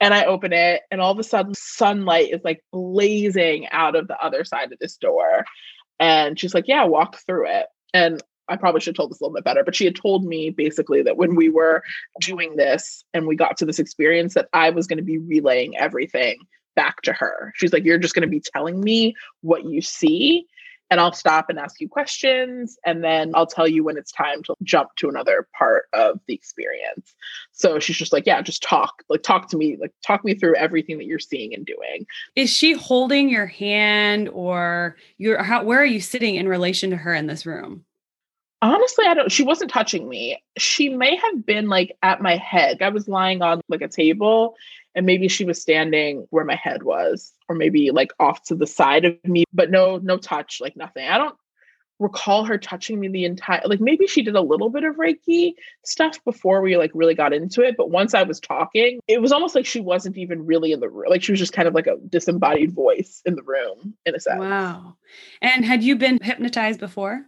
[0.00, 4.08] And I open it, and all of a sudden, sunlight is like blazing out of
[4.08, 5.44] the other side of this door.
[6.00, 7.66] And she's like, Yeah, walk through it.
[7.94, 10.24] And I probably should have told this a little bit better, but she had told
[10.24, 11.82] me basically that when we were
[12.20, 15.76] doing this and we got to this experience, that I was going to be relaying
[15.76, 16.38] everything
[16.74, 17.52] back to her.
[17.56, 20.46] She's like, You're just going to be telling me what you see
[20.90, 22.78] and I'll stop and ask you questions.
[22.84, 26.34] And then I'll tell you when it's time to jump to another part of the
[26.34, 27.14] experience.
[27.52, 30.56] So she's just like, yeah, just talk, like, talk to me, like, talk me through
[30.56, 32.06] everything that you're seeing and doing.
[32.36, 36.96] Is she holding your hand or you're, how, where are you sitting in relation to
[36.96, 37.84] her in this room?
[38.60, 40.42] Honestly, I don't, she wasn't touching me.
[40.56, 42.82] She may have been like at my head.
[42.82, 44.56] I was lying on like a table
[44.98, 48.66] and maybe she was standing where my head was or maybe like off to the
[48.66, 51.36] side of me but no no touch like nothing i don't
[52.00, 55.54] recall her touching me the entire like maybe she did a little bit of reiki
[55.84, 59.32] stuff before we like really got into it but once i was talking it was
[59.32, 61.74] almost like she wasn't even really in the room like she was just kind of
[61.74, 64.96] like a disembodied voice in the room in a sense wow
[65.42, 67.24] and had you been hypnotized before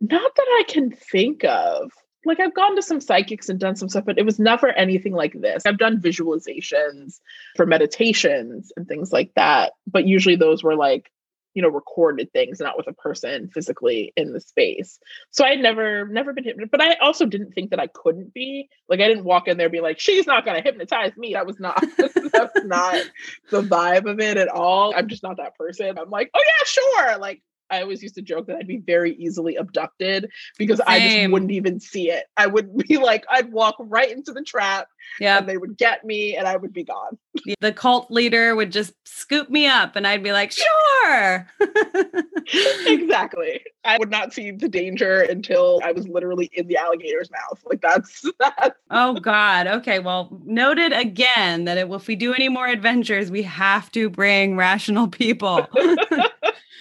[0.00, 1.90] not that i can think of
[2.24, 5.12] like I've gone to some psychics and done some stuff, but it was never anything
[5.12, 5.64] like this.
[5.66, 7.20] I've done visualizations
[7.56, 11.10] for meditations and things like that, but usually those were like,
[11.54, 14.98] you know, recorded things, not with a person physically in the space.
[15.30, 18.34] So I had never, never been hypnotized, but I also didn't think that I couldn't
[18.34, 18.68] be.
[18.88, 21.32] Like I didn't walk in there be like, she's not gonna hypnotize me.
[21.32, 23.02] That was not that's not
[23.50, 24.92] the vibe of it at all.
[24.94, 25.98] I'm just not that person.
[25.98, 27.18] I'm like, oh yeah, sure.
[27.18, 30.86] Like I always used to joke that I'd be very easily abducted because Same.
[30.88, 32.26] I just wouldn't even see it.
[32.36, 34.88] I would be like, I'd walk right into the trap.
[35.20, 35.38] Yeah.
[35.38, 37.18] And they would get me and I would be gone.
[37.60, 41.48] The cult leader would just scoop me up and I'd be like, sure.
[42.86, 43.62] exactly.
[43.84, 47.62] I would not see the danger until I was literally in the alligator's mouth.
[47.64, 48.76] Like that's that.
[48.90, 49.66] Oh God.
[49.66, 49.98] Okay.
[49.98, 55.08] Well, noted again that if we do any more adventures, we have to bring rational
[55.08, 55.66] people.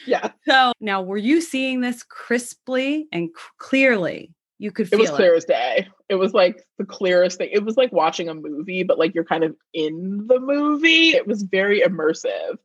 [0.07, 0.31] Yeah.
[0.47, 4.33] So now, were you seeing this crisply and c- clearly?
[4.59, 5.37] You could feel it was clear it.
[5.37, 5.87] as day.
[6.09, 7.49] It was like the clearest thing.
[7.51, 11.09] It was like watching a movie, but like you're kind of in the movie.
[11.09, 12.57] It was very immersive.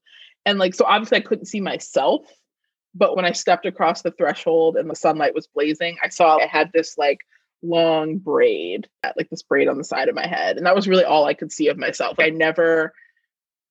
[0.47, 2.23] And like, so obviously I couldn't see myself,
[2.95, 6.47] but when I stepped across the threshold and the sunlight was blazing, I saw I
[6.47, 7.21] had this like
[7.63, 10.57] long braid, like this braid on the side of my head.
[10.57, 12.17] And that was really all I could see of myself.
[12.19, 12.93] I never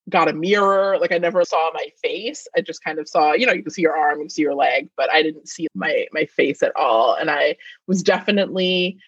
[0.08, 0.98] got a mirror.
[0.98, 2.46] Like I never saw my face.
[2.56, 4.42] I just kind of saw, you know, you can see your arm, you can see
[4.42, 7.14] your leg, but I didn't see my my face at all.
[7.14, 8.98] And I was definitely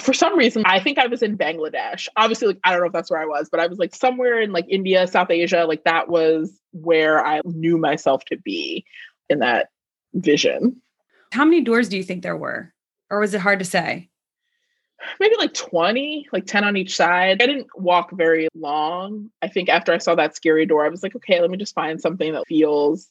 [0.00, 2.08] for some reason, I think I was in Bangladesh.
[2.16, 4.40] Obviously, like I don't know if that's where I was, but I was like somewhere
[4.40, 5.64] in like India, South Asia.
[5.64, 8.84] Like that was where I knew myself to be
[9.28, 9.68] in that
[10.14, 10.80] vision.
[11.32, 12.72] How many doors do you think there were?
[13.10, 14.10] Or was it hard to say?
[15.20, 17.42] Maybe like 20, like 10 on each side.
[17.42, 19.30] I didn't walk very long.
[19.42, 21.74] I think after I saw that scary door, I was like, okay, let me just
[21.74, 23.10] find something that feels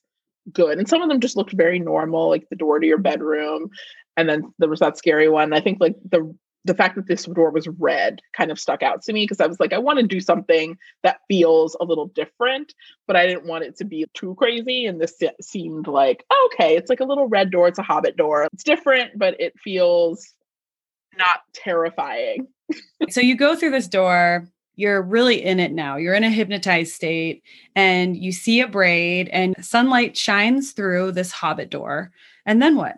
[0.51, 0.77] good.
[0.77, 3.69] And some of them just looked very normal, like the door to your bedroom.
[4.17, 5.53] And then there was that scary one.
[5.53, 6.35] I think like the
[6.65, 9.45] the fact that this door was red kind of stuck out to me because I
[9.45, 12.73] was like, I want to do something that feels a little different,
[13.05, 14.87] but I didn't want it to be too crazy.
[14.87, 17.67] And this seemed like, oh, okay, it's like a little red door.
[17.67, 18.47] It's a hobbit door.
[18.51, 20.33] It's different, but it feels
[21.17, 22.47] not terrifying.
[23.09, 25.95] so you go through this door, you're really in it now.
[25.97, 27.43] You're in a hypnotized state
[27.75, 32.11] and you see a braid and sunlight shines through this hobbit door.
[32.45, 32.95] And then what?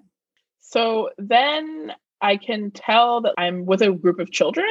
[0.60, 4.68] So then I can tell that I'm with a group of children.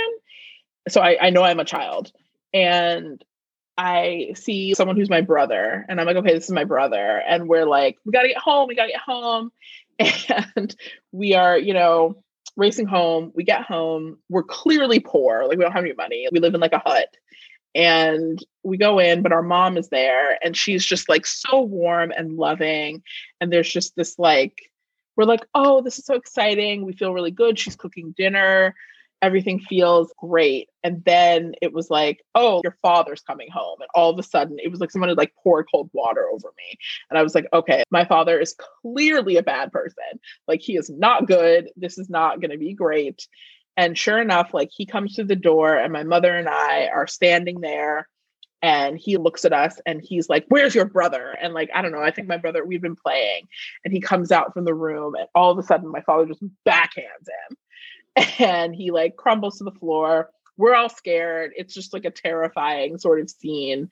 [0.88, 2.12] So I, I know I'm a child.
[2.52, 3.22] And
[3.78, 7.22] I see someone who's my brother, and I'm like, okay, this is my brother.
[7.28, 9.52] And we're like, we gotta get home, we gotta get home.
[10.56, 10.74] And
[11.12, 12.22] we are, you know,
[12.56, 13.32] racing home.
[13.34, 14.18] We get home.
[14.28, 15.46] We're clearly poor.
[15.46, 16.28] Like we don't have any money.
[16.32, 17.08] We live in like a hut.
[17.74, 22.10] And we go in, but our mom is there and she's just like so warm
[22.16, 23.02] and loving.
[23.40, 24.54] And there's just this like,
[25.16, 26.86] we're like, oh, this is so exciting.
[26.86, 27.58] We feel really good.
[27.58, 28.74] She's cooking dinner
[29.22, 30.68] everything feels great.
[30.84, 33.80] And then it was like, oh, your father's coming home.
[33.80, 36.48] And all of a sudden, it was like someone had like poured cold water over
[36.56, 36.78] me.
[37.10, 40.20] And I was like, okay, my father is clearly a bad person.
[40.46, 41.70] Like, he is not good.
[41.76, 43.26] This is not going to be great.
[43.76, 47.06] And sure enough, like, he comes to the door, and my mother and I are
[47.06, 48.08] standing there.
[48.62, 51.36] And he looks at us and he's like, Where's your brother?
[51.40, 53.46] And like, I don't know, I think my brother, we've been playing.
[53.84, 56.42] And he comes out from the room, and all of a sudden, my father just
[56.66, 57.56] backhands him
[58.38, 60.30] and he like crumbles to the floor.
[60.56, 61.52] We're all scared.
[61.56, 63.90] It's just like a terrifying sort of scene.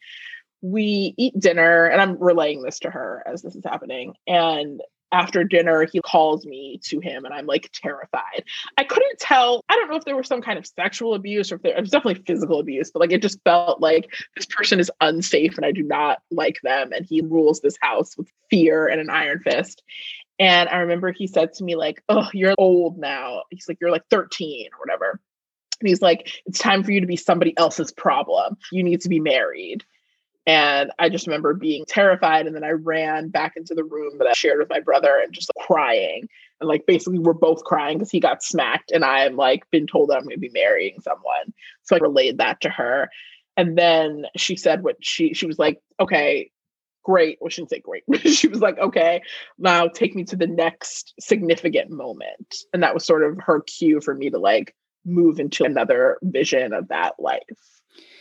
[0.63, 4.15] We eat dinner, and I'm relaying this to her as this is happening.
[4.27, 4.81] And
[5.13, 8.45] after dinner, he calls me to him, and I'm like terrified.
[8.79, 9.63] I couldn't tell.
[9.69, 11.91] I don't know if there was some kind of sexual abuse or if there was
[11.91, 15.73] definitely physical abuse, but like it just felt like this person is unsafe and I
[15.73, 16.93] do not like them.
[16.93, 19.83] And he rules this house with fear and an iron fist.
[20.39, 23.43] And I remember he said to me, like, oh, you're old now.
[23.51, 25.21] He's like, you're like 13 or whatever.
[25.81, 28.57] And he's like, it's time for you to be somebody else's problem.
[28.73, 29.85] You need to be married.
[30.47, 32.47] And I just remember being terrified.
[32.47, 35.33] And then I ran back into the room that I shared with my brother and
[35.33, 36.29] just like, crying.
[36.61, 40.11] And like basically we're both crying because he got smacked and I'm like been told
[40.11, 41.53] that I'm gonna be marrying someone.
[41.83, 43.11] So I relayed that to her.
[43.57, 46.51] And then she said what she she was like, okay,
[47.05, 47.39] great.
[47.41, 48.03] Well, shouldn't say great.
[48.25, 49.23] she was like, okay,
[49.59, 52.57] now take me to the next significant moment.
[52.73, 54.75] And that was sort of her cue for me to like
[55.05, 57.43] move into another vision of that life.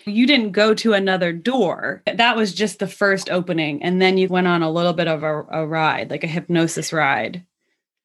[0.06, 2.04] You didn't go to another door.
[2.14, 3.82] That was just the first opening.
[3.82, 6.92] And then you went on a little bit of a, a ride, like a hypnosis
[6.92, 7.46] ride.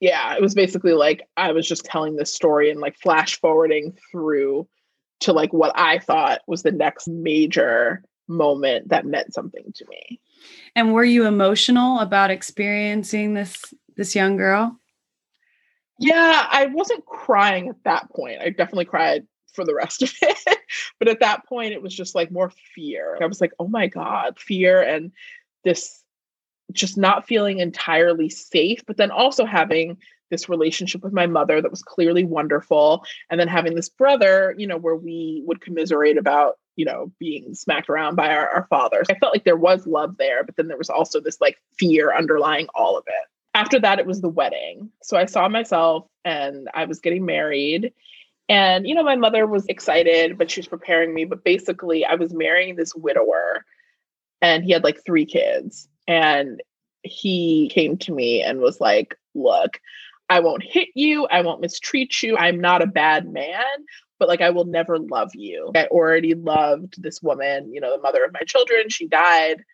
[0.00, 3.96] Yeah, it was basically like I was just telling this story and like flash forwarding
[4.12, 4.68] through
[5.20, 10.20] to like what I thought was the next major moment that meant something to me.
[10.74, 14.78] And were you emotional about experiencing this this young girl?
[15.98, 18.40] Yeah, I wasn't crying at that point.
[18.40, 20.58] I definitely cried for the rest of it.
[20.98, 23.18] but at that point it was just like more fear.
[23.20, 25.12] I was like, "Oh my god, fear and
[25.64, 26.02] this
[26.72, 29.96] just not feeling entirely safe, but then also having
[30.30, 33.04] this relationship with my mother that was clearly wonderful.
[33.30, 37.54] And then having this brother, you know, where we would commiserate about, you know, being
[37.54, 39.02] smacked around by our, our father.
[39.10, 42.14] I felt like there was love there, but then there was also this like fear
[42.14, 43.28] underlying all of it.
[43.54, 44.90] After that, it was the wedding.
[45.02, 47.92] So I saw myself and I was getting married.
[48.48, 51.24] And, you know, my mother was excited, but she was preparing me.
[51.24, 53.64] But basically, I was marrying this widower
[54.40, 55.88] and he had like three kids.
[56.06, 56.62] And
[57.02, 59.80] he came to me and was like, Look,
[60.28, 61.26] I won't hit you.
[61.26, 62.36] I won't mistreat you.
[62.36, 63.64] I'm not a bad man,
[64.18, 65.72] but like I will never love you.
[65.74, 68.88] I already loved this woman, you know, the mother of my children.
[68.88, 69.64] She died.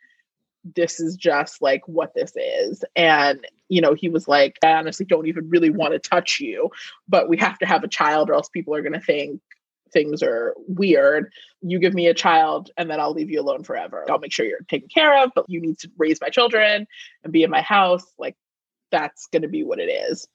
[0.77, 2.85] This is just like what this is.
[2.97, 6.71] And, you know, he was like, I honestly don't even really want to touch you,
[7.09, 9.41] but we have to have a child or else people are going to think
[9.93, 11.33] things are weird.
[11.63, 14.05] You give me a child and then I'll leave you alone forever.
[14.11, 16.87] I'll make sure you're taken care of, but you need to raise my children
[17.23, 18.05] and be in my house.
[18.19, 18.37] Like,
[18.91, 20.29] that's going to be what it is.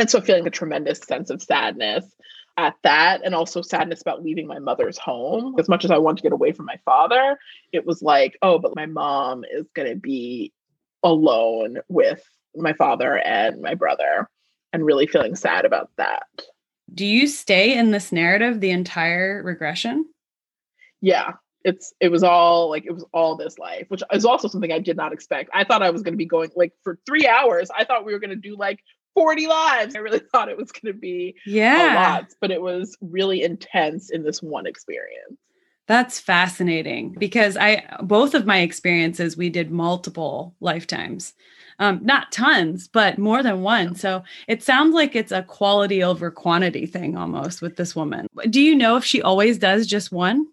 [0.00, 2.06] And so feeling a tremendous sense of sadness
[2.56, 5.54] at that and also sadness about leaving my mother's home.
[5.58, 7.38] As much as I want to get away from my father,
[7.70, 10.54] it was like, oh, but my mom is going to be
[11.02, 12.22] alone with
[12.56, 14.26] my father and my brother
[14.72, 16.22] and really feeling sad about that.
[16.94, 20.06] Do you stay in this narrative the entire regression?
[21.02, 24.72] Yeah, it's it was all like it was all this life which is also something
[24.72, 27.28] i did not expect i thought i was going to be going like for three
[27.28, 28.80] hours i thought we were going to do like
[29.14, 29.94] 40 lives.
[29.94, 31.92] I really thought it was going to be yeah.
[31.92, 35.38] a lot, but it was really intense in this one experience.
[35.86, 41.34] That's fascinating because I both of my experiences we did multiple lifetimes.
[41.80, 43.96] Um, not tons, but more than one.
[43.96, 48.28] So it sounds like it's a quality over quantity thing almost with this woman.
[48.50, 50.46] Do you know if she always does just one?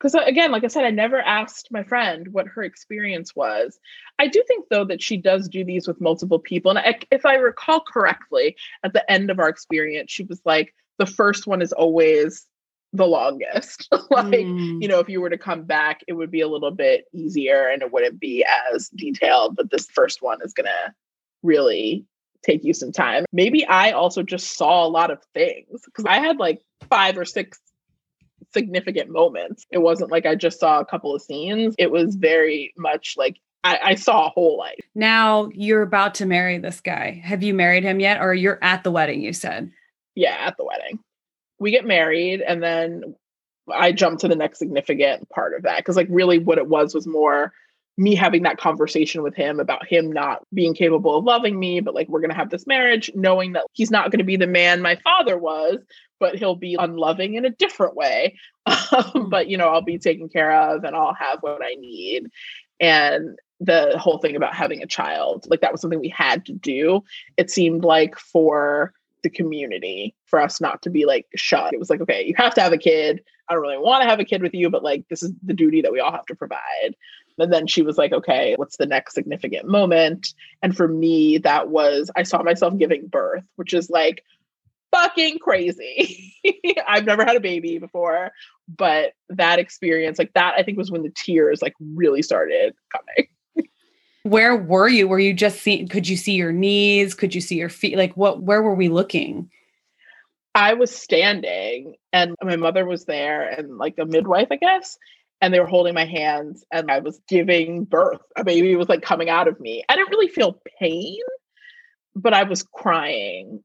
[0.00, 3.78] Because again like i said i never asked my friend what her experience was.
[4.18, 7.26] I do think though that she does do these with multiple people and I, if
[7.26, 11.62] i recall correctly at the end of our experience she was like the first one
[11.62, 12.46] is always
[12.92, 13.88] the longest.
[14.10, 14.82] Like mm.
[14.82, 17.68] you know if you were to come back it would be a little bit easier
[17.68, 20.94] and it wouldn't be as detailed but this first one is gonna
[21.42, 22.04] really
[22.42, 23.24] take you some time.
[23.32, 27.24] Maybe i also just saw a lot of things because i had like five or
[27.24, 27.60] six
[28.52, 29.66] significant moments.
[29.70, 31.74] It wasn't like I just saw a couple of scenes.
[31.78, 34.80] It was very much like I, I, saw a whole life.
[34.94, 37.20] Now you're about to marry this guy.
[37.24, 38.20] Have you married him yet?
[38.20, 39.70] Or you're at the wedding, you said?
[40.14, 40.98] Yeah, at the wedding.
[41.58, 43.14] We get married and then
[43.72, 45.84] I jump to the next significant part of that.
[45.84, 47.52] Cause like really what it was was more
[47.98, 51.94] me having that conversation with him about him not being capable of loving me, but
[51.94, 54.46] like we're going to have this marriage, knowing that he's not going to be the
[54.46, 55.76] man my father was,
[56.20, 58.38] but he'll be unloving in a different way.
[58.92, 62.28] Um, but, you know, I'll be taken care of and I'll have what I need.
[62.80, 66.52] And the whole thing about having a child, like that was something we had to
[66.52, 67.02] do.
[67.36, 68.92] It seemed like for
[69.22, 71.72] the community for us not to be like shut.
[71.72, 73.22] It was like, okay, you have to have a kid.
[73.48, 75.54] I don't really want to have a kid with you, but like this is the
[75.54, 76.96] duty that we all have to provide.
[77.38, 80.34] And then she was like, okay, what's the next significant moment?
[80.62, 84.24] And for me, that was I saw myself giving birth, which is like
[84.92, 86.34] fucking crazy.
[86.88, 88.30] I've never had a baby before,
[88.68, 93.28] but that experience, like that, I think was when the tears like really started coming.
[94.22, 95.08] Where were you?
[95.08, 97.14] Were you just seeing, could you see your knees?
[97.14, 97.96] Could you see your feet?
[97.96, 99.50] Like what, where were we looking?
[100.54, 104.98] I was standing and my mother was there and like a midwife, I guess.
[105.40, 108.20] And they were holding my hands and I was giving birth.
[108.36, 109.84] A baby was like coming out of me.
[109.88, 111.18] I didn't really feel pain,
[112.14, 113.62] but I was crying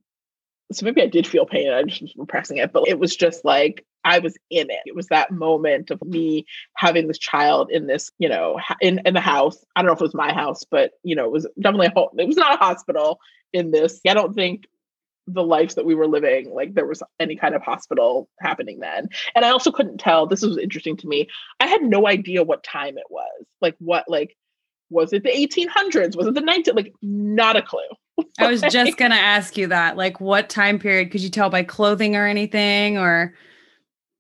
[0.72, 1.72] so maybe I did feel pain.
[1.72, 4.80] I just was repressing it, but it was just like I was in it.
[4.86, 6.46] It was that moment of me
[6.76, 9.64] having this child in this, you know, in in the house.
[9.76, 11.92] I don't know if it was my house, but you know, it was definitely a
[11.92, 12.12] whole.
[12.18, 13.20] It was not a hospital
[13.54, 14.02] in this.
[14.08, 14.66] I don't think
[15.28, 19.10] the lives that we were living like there was any kind of hospital happening then
[19.34, 21.28] and i also couldn't tell this was interesting to me
[21.60, 24.38] i had no idea what time it was like what like
[24.92, 27.80] was it the 1800s was it the 19 like not a clue
[28.40, 29.98] I was just going to ask you that.
[29.98, 32.98] Like, what time period could you tell by clothing or anything?
[32.98, 33.34] Or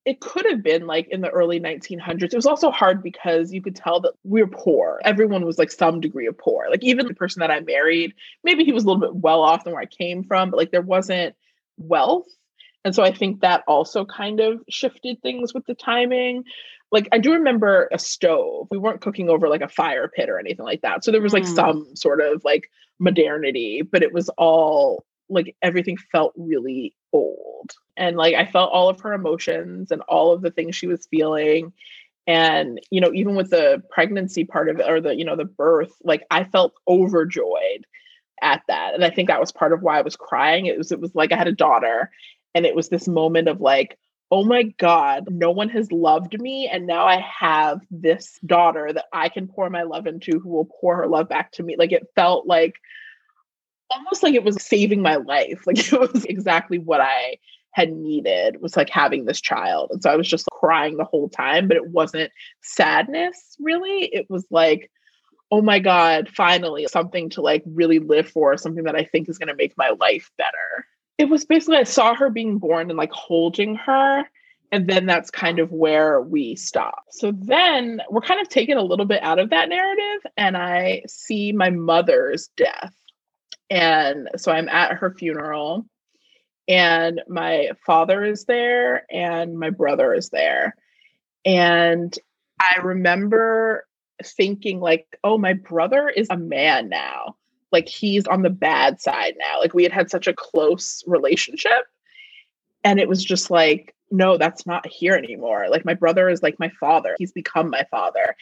[0.05, 2.23] it could have been like in the early 1900s.
[2.23, 5.01] It was also hard because you could tell that we were poor.
[5.03, 6.67] Everyone was like some degree of poor.
[6.69, 9.63] Like, even the person that I married, maybe he was a little bit well off
[9.63, 11.35] than where I came from, but like there wasn't
[11.77, 12.27] wealth.
[12.83, 16.43] And so I think that also kind of shifted things with the timing.
[16.91, 18.67] Like I do remember a stove.
[18.71, 21.03] We weren't cooking over like a fire pit or anything like that.
[21.03, 21.55] So there was like mm.
[21.55, 22.69] some sort of like
[22.99, 27.71] modernity, but it was all like everything felt really old.
[27.97, 31.07] And like I felt all of her emotions and all of the things she was
[31.07, 31.73] feeling.
[32.27, 35.45] and you know even with the pregnancy part of it or the you know the
[35.45, 37.85] birth like i felt overjoyed
[38.41, 40.91] at that and i think that was part of why i was crying it was
[40.91, 42.09] it was like i had a daughter
[42.53, 43.97] and it was this moment of like
[44.31, 49.05] oh my god no one has loved me and now i have this daughter that
[49.13, 51.91] i can pour my love into who will pour her love back to me like
[51.91, 52.75] it felt like
[53.91, 57.37] almost like it was saving my life like it was exactly what i
[57.75, 59.89] had needed was like having this child.
[59.91, 64.05] And so I was just crying the whole time, but it wasn't sadness really.
[64.05, 64.89] It was like,
[65.51, 69.37] oh my God, finally something to like really live for, something that I think is
[69.37, 70.87] going to make my life better.
[71.17, 74.23] It was basically, I saw her being born and like holding her.
[74.71, 77.03] And then that's kind of where we stop.
[77.11, 81.03] So then we're kind of taken a little bit out of that narrative, and I
[81.07, 82.93] see my mother's death.
[83.69, 85.85] And so I'm at her funeral
[86.67, 90.75] and my father is there and my brother is there
[91.45, 92.17] and
[92.59, 93.85] i remember
[94.23, 97.35] thinking like oh my brother is a man now
[97.71, 99.59] like he's on the bad side now.
[99.59, 101.85] Like we had had such a close relationship
[102.83, 105.67] and it was just like no that's not here anymore.
[105.69, 107.15] Like my brother is like my father.
[107.17, 108.35] He's become my father.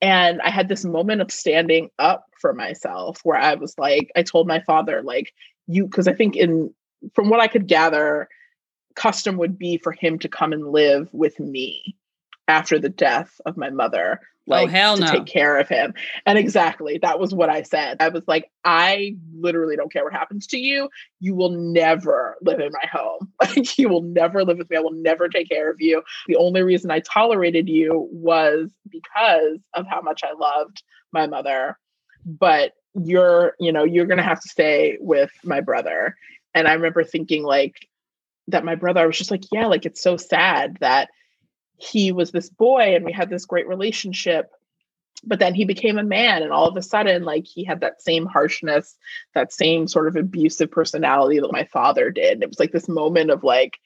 [0.00, 4.22] And i had this moment of standing up for myself where i was like i
[4.24, 5.32] told my father like
[5.68, 6.74] you because i think in
[7.14, 8.28] from what I could gather,
[8.94, 11.96] custom would be for him to come and live with me
[12.48, 15.06] after the death of my mother Oh, like oh, hell no.
[15.06, 15.94] to take care of him.
[16.26, 17.98] And exactly that was what i said.
[18.00, 20.88] I was like i literally don't care what happens to you.
[21.20, 23.32] You will never live in my home.
[23.40, 24.76] Like you will never live with me.
[24.76, 26.02] I will never take care of you.
[26.26, 30.82] The only reason i tolerated you was because of how much i loved
[31.12, 31.78] my mother.
[32.24, 36.16] But you're you know you're gonna have to stay with my brother.
[36.54, 37.74] And I remember thinking like
[38.48, 41.08] that my brother, I was just like, yeah, like it's so sad that
[41.82, 44.50] he was this boy and we had this great relationship
[45.24, 48.02] but then he became a man and all of a sudden like he had that
[48.02, 48.96] same harshness
[49.34, 52.42] that same sort of abusive personality that my father did.
[52.42, 53.78] It was like this moment of like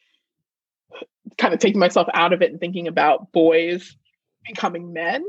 [1.36, 3.96] kind of taking myself out of it and thinking about boys
[4.46, 5.24] becoming men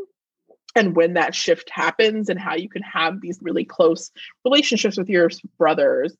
[0.75, 4.11] and when that shift happens and how you can have these really close
[4.45, 6.15] relationships with your brothers.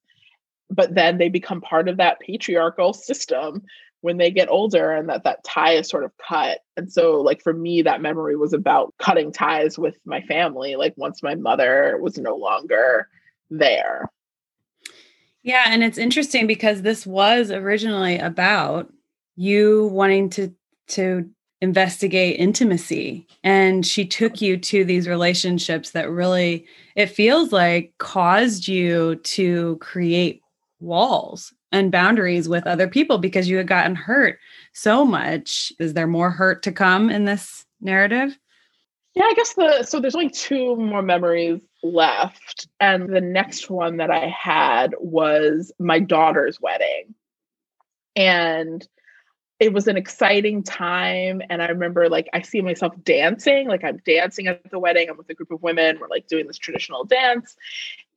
[0.69, 3.63] But then they become part of that patriarchal system
[4.07, 6.59] when they get older and that that tie is sort of cut.
[6.77, 10.93] And so like for me that memory was about cutting ties with my family like
[10.95, 13.09] once my mother was no longer
[13.49, 14.09] there.
[15.43, 18.89] Yeah and it's interesting because this was originally about
[19.35, 20.55] you wanting to
[20.87, 21.29] to
[21.59, 23.27] investigate intimacy.
[23.43, 29.75] And she took you to these relationships that really it feels like caused you to
[29.81, 30.41] create
[30.79, 34.39] walls and boundaries with other people because you had gotten hurt
[34.73, 35.71] so much.
[35.79, 38.37] Is there more hurt to come in this narrative?
[39.13, 42.67] Yeah, I guess the so there's only two more memories left.
[42.79, 47.15] And the next one that I had was my daughter's wedding.
[48.15, 48.87] And
[49.59, 51.41] it was an exciting time.
[51.49, 55.09] And I remember like I see myself dancing, like I'm dancing at the wedding.
[55.09, 55.97] I'm with a group of women.
[55.99, 57.55] We're like doing this traditional dance.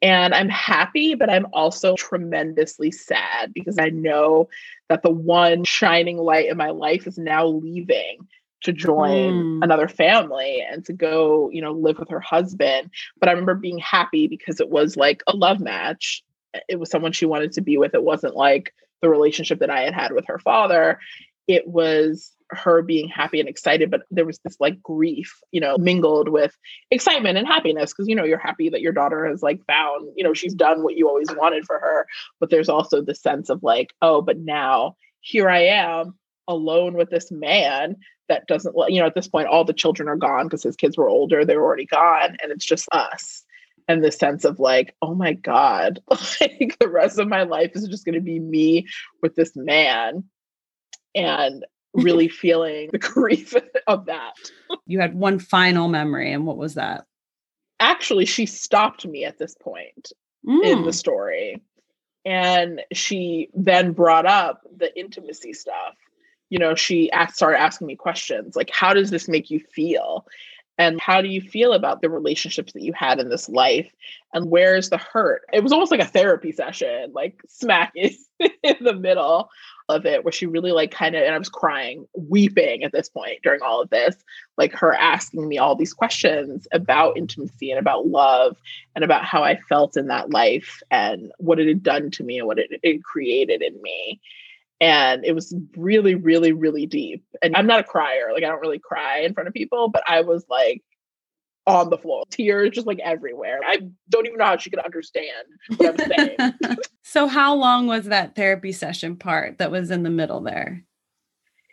[0.03, 4.49] And I'm happy, but I'm also tremendously sad because I know
[4.89, 8.27] that the one shining light in my life is now leaving
[8.63, 9.65] to join mm.
[9.65, 12.91] another family and to go, you know, live with her husband.
[13.19, 16.23] But I remember being happy because it was like a love match.
[16.69, 17.95] It was someone she wanted to be with.
[17.95, 18.73] It wasn't like
[19.03, 20.99] the relationship that I had had with her father.
[21.47, 25.79] It was her being happy and excited, but there was this like grief, you know,
[25.79, 26.57] mingled with
[26.91, 30.25] excitement and happiness because, you know, you're happy that your daughter has like found, you
[30.25, 32.07] know, she's done what you always wanted for her.
[32.39, 36.15] But there's also the sense of like, oh, but now here I am
[36.49, 37.97] alone with this man
[38.29, 40.97] that doesn't, you know, at this point, all the children are gone because his kids
[40.97, 43.45] were older, they were already gone, and it's just us.
[43.89, 46.01] And the sense of like, oh my God,
[46.41, 48.87] like the rest of my life is just going to be me
[49.21, 50.25] with this man.
[51.15, 51.65] And
[51.95, 53.55] really feeling the grief
[53.87, 54.35] of that.
[54.87, 57.07] You had one final memory, and what was that?
[57.79, 60.13] Actually, she stopped me at this point
[60.47, 60.65] mm.
[60.65, 60.95] in the mm.
[60.95, 61.61] story.
[62.25, 65.95] And she then brought up the intimacy stuff.
[66.51, 70.27] You know, she asked, started asking me questions like, how does this make you feel?
[70.77, 73.91] And how do you feel about the relationships that you had in this life?
[74.33, 75.43] And where's the hurt?
[75.53, 79.51] It was almost like a therapy session, like smack in the middle
[79.91, 83.09] of it where she really like kind of and I was crying, weeping at this
[83.09, 84.17] point during all of this,
[84.57, 88.57] like her asking me all these questions about intimacy and about love
[88.95, 92.39] and about how I felt in that life and what it had done to me
[92.39, 94.21] and what it, it created in me.
[94.81, 98.61] and it was really really really deep and i'm not a crier like i don't
[98.61, 100.83] really cry in front of people but i was like
[101.77, 102.25] on the floor.
[102.31, 103.61] Tears just like everywhere.
[103.67, 105.47] I don't even know how she could understand
[105.77, 106.77] what i'm saying.
[107.03, 110.85] So how long was that therapy session part that was in the middle there?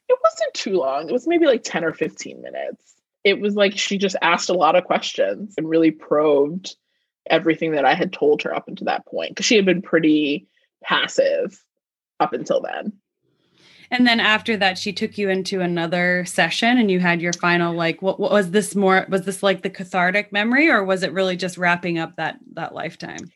[0.10, 1.10] It wasn't too long.
[1.10, 2.96] It was maybe like 10 or 15 minutes.
[3.24, 6.76] It was like she just asked a lot of questions and really probed
[7.30, 10.48] everything that i had told her up until that point because she had been pretty
[10.84, 11.64] passive
[12.20, 12.94] up until then.
[13.90, 17.74] And then after that, she took you into another session and you had your final,
[17.74, 21.14] like, what, what was this more, was this like the cathartic memory or was it
[21.14, 23.32] really just wrapping up that, that lifetime?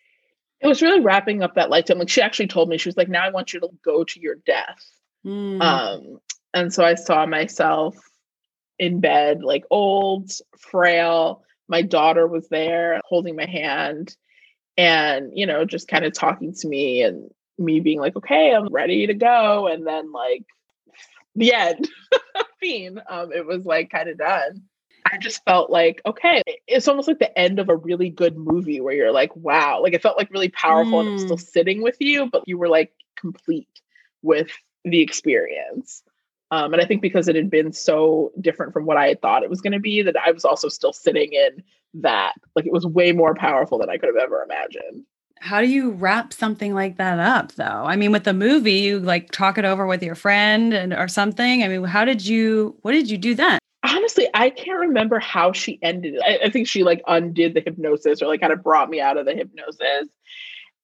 [0.59, 1.99] It was really wrapping up that lifetime.
[1.99, 4.19] Like she actually told me, she was like, now I want you to go to
[4.19, 4.85] your death.
[5.25, 5.61] Mm.
[5.61, 6.19] Um,
[6.53, 7.95] and so I saw myself
[8.77, 11.43] in bed, like old, frail.
[11.67, 14.15] My daughter was there holding my hand
[14.75, 17.29] and, you know, just kind of talking to me and
[17.61, 19.67] me being like, okay, I'm ready to go.
[19.67, 20.43] And then like
[21.35, 21.89] the end,
[22.59, 24.63] fiend, um, it was like kind of done.
[25.11, 28.81] I just felt like, okay, it's almost like the end of a really good movie
[28.81, 30.99] where you're like, wow, like it felt like really powerful mm.
[31.01, 31.51] and it was still mm.
[31.51, 33.81] sitting with you, but you were like complete
[34.21, 34.51] with
[34.85, 36.03] the experience.
[36.51, 39.43] Um, and I think because it had been so different from what I had thought
[39.43, 41.63] it was going to be, that I was also still sitting in
[41.95, 42.33] that.
[42.55, 45.05] Like it was way more powerful than I could have ever imagined
[45.41, 47.65] how do you wrap something like that up though?
[47.65, 51.07] I mean with the movie you like talk it over with your friend and or
[51.07, 51.63] something.
[51.63, 53.59] I mean how did you what did you do then?
[53.83, 56.21] Honestly i can't remember how she ended it.
[56.23, 59.17] I, I, think she like undid the hypnosis or like kind of brought me out
[59.17, 60.09] of the hypnosis.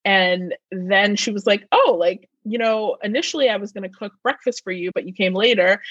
[0.03, 4.13] And then she was like oh like you know initially i was going to cook
[4.23, 5.81] breakfast for you but you came later.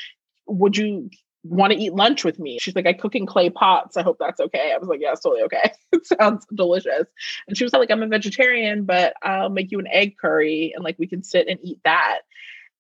[0.49, 1.09] Would you
[1.49, 2.59] want to eat lunch with me.
[2.59, 3.97] She's like, I cook in clay pots.
[3.97, 4.73] I hope that's okay.
[4.75, 5.73] I was like, yeah, it's totally okay.
[5.93, 7.07] it sounds delicious.
[7.47, 10.85] And she was like, I'm a vegetarian, but I'll make you an egg curry and
[10.85, 12.21] like we can sit and eat that.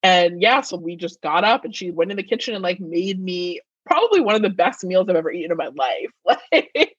[0.02, 2.80] And yeah, so we just got up and she went in the kitchen and like
[2.80, 6.10] made me probably one of the best meals I've ever eaten in my life.
[6.54, 6.96] Like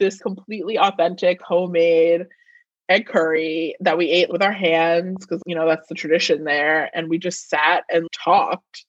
[0.00, 2.26] this completely authentic homemade
[2.88, 6.90] egg curry that we ate with our hands because you know that's the tradition there
[6.94, 8.84] and we just sat and talked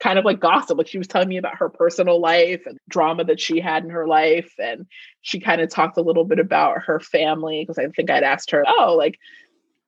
[0.00, 0.78] kind of like gossip.
[0.78, 3.90] Like she was telling me about her personal life and drama that she had in
[3.90, 4.52] her life.
[4.58, 4.86] And
[5.20, 8.50] she kind of talked a little bit about her family because I think I'd asked
[8.50, 9.18] her, oh, like,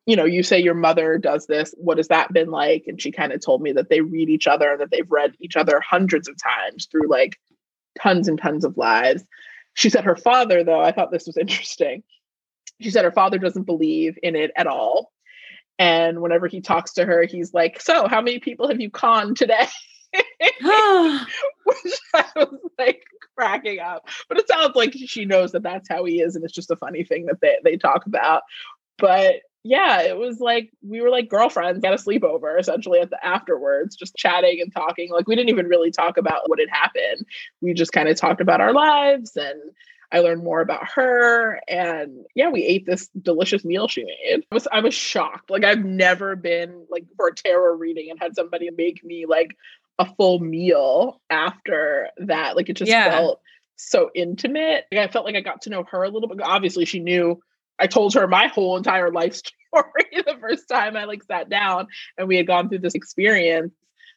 [0.05, 1.75] you know, you say your mother does this.
[1.79, 2.85] What has that been like?
[2.87, 5.35] And she kind of told me that they read each other and that they've read
[5.41, 7.39] each other hundreds of times through like
[8.01, 9.25] tons and tons of lives.
[9.75, 12.03] She said her father, though, I thought this was interesting.
[12.81, 15.13] She said her father doesn't believe in it at all.
[15.79, 19.39] And whenever he talks to her, he's like, So, how many people have you conned
[19.39, 19.67] today?
[21.65, 23.03] which I was like
[23.37, 24.09] cracking up.
[24.29, 26.77] But it sounds like she knows that that's how he is, and it's just a
[26.77, 28.43] funny thing that they they talk about.
[28.99, 33.25] But yeah, it was like we were like girlfriends at a sleepover essentially at the
[33.25, 35.11] afterwards, just chatting and talking.
[35.11, 37.27] Like we didn't even really talk about what had happened.
[37.61, 39.61] We just kind of talked about our lives and
[40.11, 44.45] I learned more about her and yeah, we ate this delicious meal she made.
[44.51, 45.49] I was I was shocked.
[45.49, 49.57] Like I've never been like for a tarot reading and had somebody make me like
[49.99, 52.57] a full meal after that.
[52.57, 53.11] Like it just yeah.
[53.11, 53.41] felt
[53.77, 54.85] so intimate.
[54.93, 56.41] Like I felt like I got to know her a little bit.
[56.43, 57.41] Obviously, she knew
[57.79, 59.35] I told her my whole entire life
[59.73, 63.73] story the first time I like sat down and we had gone through this experience.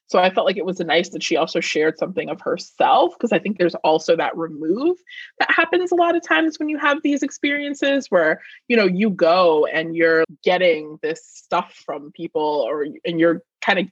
[0.07, 3.31] So I felt like it was nice that she also shared something of herself because
[3.31, 4.97] I think there's also that remove
[5.39, 9.09] that happens a lot of times when you have these experiences where you know you
[9.09, 13.87] go and you're getting this stuff from people or and you're kind of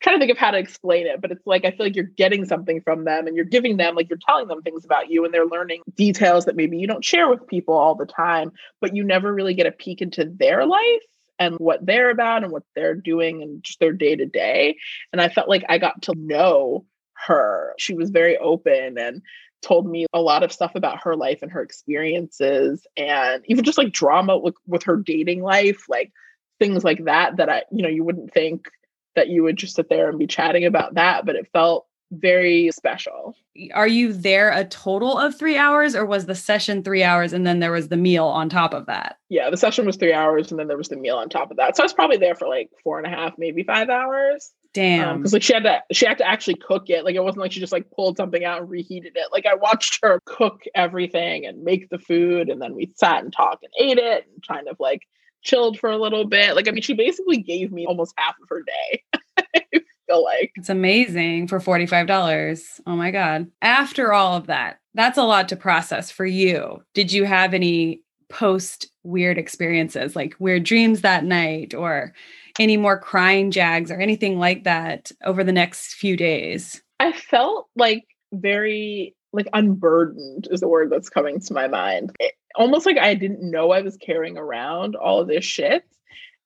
[0.00, 2.04] trying to think of how to explain it, but it's like I feel like you're
[2.04, 5.24] getting something from them and you're giving them, like you're telling them things about you
[5.24, 8.94] and they're learning details that maybe you don't share with people all the time, but
[8.94, 11.02] you never really get a peek into their life
[11.38, 14.76] and what they're about and what they're doing and just their day to day.
[15.12, 17.74] And I felt like I got to know her.
[17.78, 19.22] She was very open and
[19.62, 23.78] told me a lot of stuff about her life and her experiences and even just
[23.78, 26.12] like drama with, with her dating life, like
[26.58, 28.68] things like that that I, you know, you wouldn't think
[29.16, 32.70] that you would just sit there and be chatting about that, but it felt very
[32.72, 33.36] special.
[33.74, 37.46] Are you there a total of three hours or was the session three hours and
[37.46, 39.18] then there was the meal on top of that?
[39.28, 41.56] Yeah, the session was three hours and then there was the meal on top of
[41.56, 41.76] that.
[41.76, 44.52] So I was probably there for like four and a half, maybe five hours.
[44.72, 45.18] Damn.
[45.18, 47.04] Because um, like she had to she had to actually cook it.
[47.04, 49.28] Like it wasn't like she just like pulled something out and reheated it.
[49.32, 53.32] Like I watched her cook everything and make the food and then we sat and
[53.32, 55.02] talked and ate it and kind of like
[55.46, 56.54] chilled for a little bit.
[56.54, 59.02] Like, I mean, she basically gave me almost half of her day.
[59.54, 62.80] I feel like it's amazing for $45.
[62.86, 63.46] Oh my God.
[63.62, 66.82] After all of that, that's a lot to process for you.
[66.94, 72.12] Did you have any post weird experiences, like weird dreams that night, or
[72.58, 76.82] any more crying jags or anything like that over the next few days?
[76.98, 82.12] I felt like very like unburdened is the word that's coming to my mind.
[82.18, 85.84] It, almost like I didn't know I was carrying around all of this shit.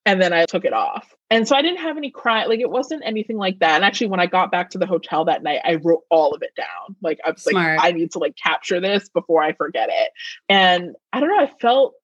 [0.07, 1.15] And then I took it off.
[1.29, 2.47] And so I didn't have any cry.
[2.47, 3.77] Like it wasn't anything like that.
[3.77, 6.43] And actually, when I got back to the hotel that night, I wrote all of
[6.43, 6.97] it down.
[7.03, 7.79] Like I was Smart.
[7.79, 10.11] like, I need to like capture this before I forget it.
[10.49, 11.95] And I don't know, I felt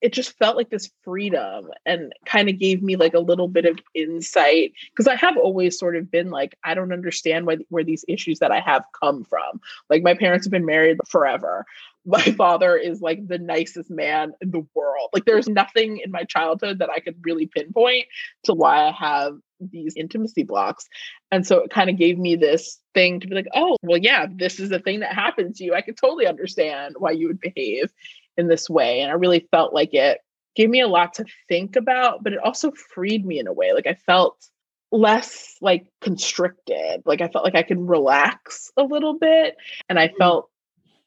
[0.00, 3.64] it just felt like this freedom and kind of gave me like a little bit
[3.64, 7.84] of insight because I have always sort of been like I don't understand why, where
[7.84, 9.60] these issues that I have come from.
[9.90, 11.64] Like my parents have been married forever.
[12.06, 15.10] My father is like the nicest man in the world.
[15.12, 18.06] Like there's nothing in my childhood that I could really pinpoint
[18.44, 20.86] to why I have these intimacy blocks.
[21.30, 24.26] And so it kind of gave me this thing to be like, oh, well, yeah,
[24.30, 25.74] this is a thing that happens to you.
[25.74, 27.92] I could totally understand why you would behave
[28.36, 29.00] in this way.
[29.00, 30.20] And I really felt like it
[30.54, 33.72] gave me a lot to think about, but it also freed me in a way.
[33.72, 34.48] Like I felt
[34.92, 37.02] less like constricted.
[37.04, 39.56] Like I felt like I could relax a little bit
[39.88, 40.16] and I mm.
[40.18, 40.50] felt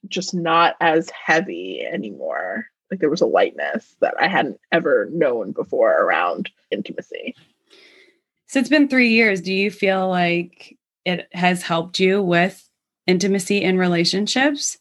[0.07, 2.65] just not as heavy anymore.
[2.91, 7.35] Like there was a lightness that I hadn't ever known before around intimacy.
[8.47, 9.41] So it's been three years.
[9.41, 12.63] Do you feel like it has helped you with
[13.05, 14.77] intimacy in relationships?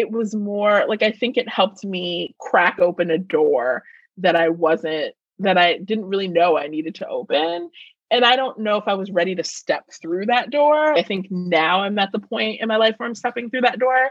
[0.00, 3.84] It was more like I think it helped me crack open a door
[4.18, 7.70] that I wasn't that I didn't really know I needed to open.
[8.10, 10.92] And I don't know if I was ready to step through that door.
[10.92, 13.78] I think now I'm at the point in my life where I'm stepping through that
[13.78, 14.10] door.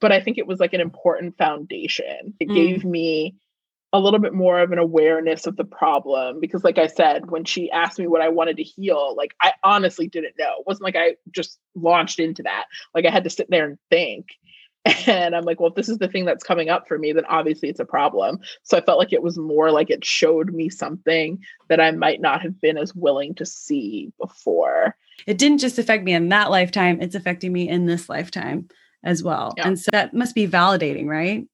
[0.00, 2.34] But I think it was like an important foundation.
[2.38, 2.54] It mm.
[2.54, 3.36] gave me
[3.92, 7.44] a little bit more of an awareness of the problem because like i said when
[7.44, 10.82] she asked me what i wanted to heal like i honestly didn't know it wasn't
[10.82, 12.64] like i just launched into that
[12.94, 14.28] like i had to sit there and think
[15.06, 17.24] and I'm like, well, if this is the thing that's coming up for me, then
[17.26, 18.40] obviously it's a problem.
[18.64, 22.20] So I felt like it was more like it showed me something that I might
[22.20, 24.96] not have been as willing to see before.
[25.26, 28.68] It didn't just affect me in that lifetime, it's affecting me in this lifetime
[29.04, 29.54] as well.
[29.56, 29.68] Yeah.
[29.68, 31.46] And so that must be validating, right?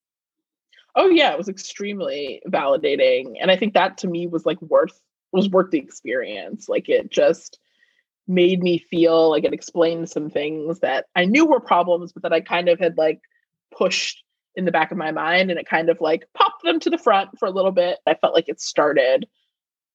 [0.95, 3.35] Oh yeah, it was extremely validating.
[3.41, 4.99] And I think that to me was like worth
[5.33, 6.68] was worth the experience.
[6.68, 7.59] Like it just
[8.29, 12.33] made me feel like it explained some things that I knew were problems, but that
[12.33, 13.20] I kind of had like
[13.76, 14.22] pushed
[14.55, 16.99] in the back of my mind and it kind of like popped them to the
[16.99, 17.99] front for a little bit.
[18.07, 19.26] I felt like it started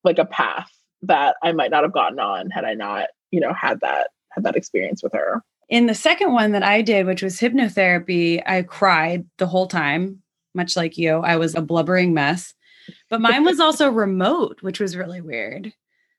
[0.04, 0.72] like a path
[1.04, 4.44] that I might not have gotten on had I not, you know, had that had
[4.46, 5.44] that experience with her.
[5.70, 10.22] In the second one that I did, which was hypnotherapy, I cried the whole time,
[10.54, 11.18] much like you.
[11.18, 12.54] I was a blubbering mess.
[13.10, 15.74] But mine was also remote, which was really weird.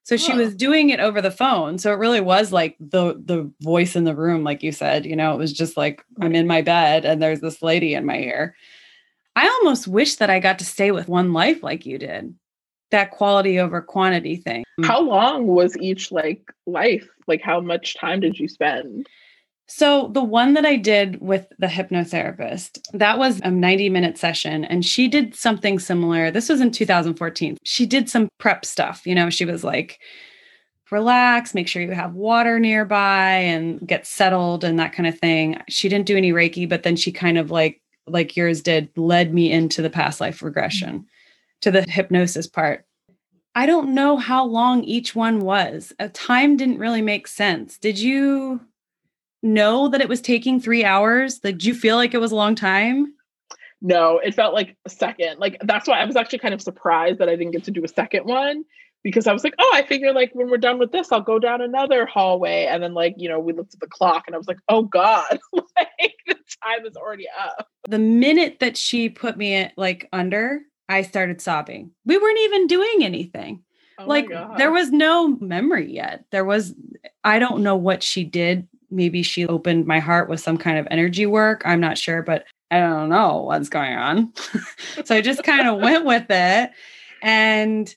[0.05, 0.57] So she was oh.
[0.57, 1.79] doing it over the phone.
[1.79, 5.07] So it really was like the the voice in the room, like you said.
[5.07, 8.05] You know, it was just like I'm in my bed and there's this lady in
[8.05, 8.55] my ear.
[9.35, 12.35] I almost wish that I got to stay with one life like you did.
[12.91, 14.65] That quality over quantity thing.
[14.85, 17.09] How long was each like life?
[17.27, 19.09] Like how much time did you spend?
[19.67, 24.65] So the one that I did with the hypnotherapist, that was a 90 minute session
[24.65, 26.31] and she did something similar.
[26.31, 27.57] This was in 2014.
[27.65, 30.01] She did some prep stuff, you know, she was like
[30.91, 35.61] relax, make sure you have water nearby and get settled and that kind of thing.
[35.69, 39.33] She didn't do any reiki, but then she kind of like like yours did led
[39.33, 41.07] me into the past life regression
[41.62, 42.85] to the hypnosis part.
[43.55, 45.93] I don't know how long each one was.
[45.99, 47.79] A time didn't really make sense.
[47.79, 48.61] Did you
[49.45, 51.40] know that it was taking three hours?
[51.45, 53.14] Like, did you feel like it was a long time?
[53.80, 55.38] No, it felt like a second.
[55.38, 57.84] Like that's why I was actually kind of surprised that I didn't get to do
[57.84, 58.64] a second one
[59.03, 61.38] because I was like, oh, I figure like when we're done with this, I'll go
[61.38, 62.64] down another hallway.
[62.64, 64.82] And then like, you know, we looked at the clock and I was like, oh
[64.82, 66.34] God, like the
[66.64, 67.68] time is already up.
[67.86, 71.90] The minute that she put me like under, I started sobbing.
[72.07, 73.62] We weren't even doing anything.
[73.99, 76.24] Oh like there was no memory yet.
[76.30, 76.74] There was
[77.22, 80.86] I don't know what she did maybe she opened my heart with some kind of
[80.90, 81.62] energy work.
[81.64, 84.32] I'm not sure, but I don't know what's going on.
[85.05, 86.70] so I just kind of went with it.
[87.22, 87.95] And,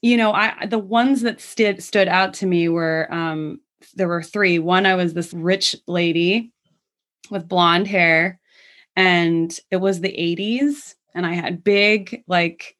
[0.00, 3.60] you know, I the ones that stood stood out to me were um
[3.94, 4.58] there were three.
[4.58, 6.52] One, I was this rich lady
[7.30, 8.40] with blonde hair,
[8.96, 12.76] and it was the 80s, and I had big, like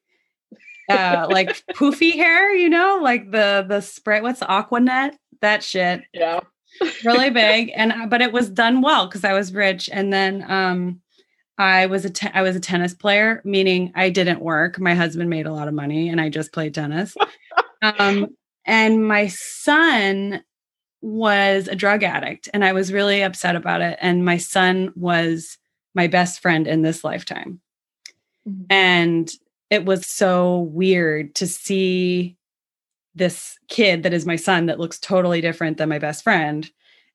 [0.89, 5.15] uh like poofy hair, you know, like the the spray, what's the Aquanet?
[5.41, 6.03] That shit.
[6.13, 6.41] Yeah
[7.03, 7.71] really big.
[7.75, 9.89] And uh, but it was done well because i was rich.
[9.91, 11.01] And then um
[11.57, 14.79] i was a te- I was a tennis player meaning i didn't work.
[14.79, 17.15] My husband made a lot of money and i just played tennis.
[17.81, 18.27] Um
[18.65, 20.43] and my son
[21.01, 23.97] was a drug addict and i was really upset about it.
[24.01, 25.57] And my son was
[25.95, 27.61] my best friend in this lifetime.
[28.47, 28.63] Mm-hmm.
[28.69, 29.31] And
[29.69, 32.37] it was so weird to see
[33.15, 36.69] this kid that is my son that looks totally different than my best friend,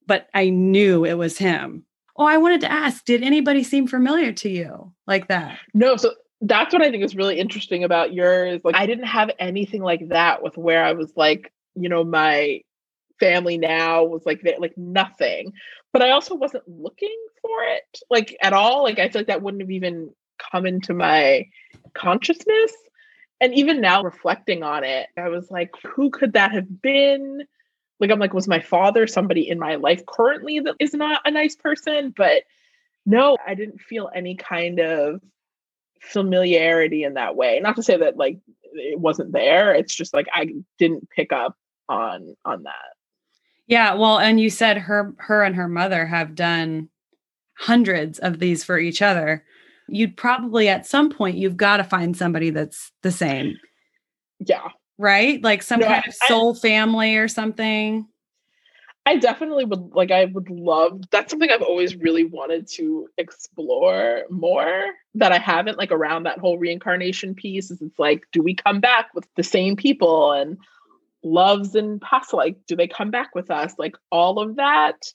[0.06, 1.84] but I knew it was him.
[2.16, 5.58] Oh, I wanted to ask, did anybody seem familiar to you like that?
[5.74, 8.60] No, so that's what I think is really interesting about yours.
[8.64, 12.60] Like I didn't have anything like that with where I was like, you know, my
[13.18, 15.52] family now was like like nothing.
[15.92, 18.82] But I also wasn't looking for it like at all.
[18.82, 21.46] Like I feel like that wouldn't have even come into my
[21.94, 22.72] consciousness.
[23.40, 27.44] And even now reflecting on it, I was like, who could that have been?
[28.00, 31.30] Like I'm like, was my father somebody in my life currently that is not a
[31.30, 32.12] nice person?
[32.16, 32.44] But
[33.06, 35.20] no, I didn't feel any kind of
[36.00, 37.60] familiarity in that way.
[37.60, 38.38] Not to say that like
[38.72, 39.74] it wasn't there.
[39.74, 41.56] It's just like I didn't pick up
[41.88, 42.74] on on that.
[43.66, 46.88] Yeah, well, and you said her her and her mother have done
[47.58, 49.44] hundreds of these for each other.
[49.88, 53.56] You'd probably at some point you've got to find somebody that's the same.
[54.38, 54.68] Yeah.
[54.98, 55.42] Right?
[55.42, 58.06] Like some no, kind of soul I, family or something.
[59.08, 64.24] I definitely would like I would love that's something I've always really wanted to explore
[64.28, 64.84] more
[65.14, 68.80] that I haven't like around that whole reincarnation piece is it's like do we come
[68.80, 70.58] back with the same people and
[71.24, 75.10] loves and past like do they come back with us like all of that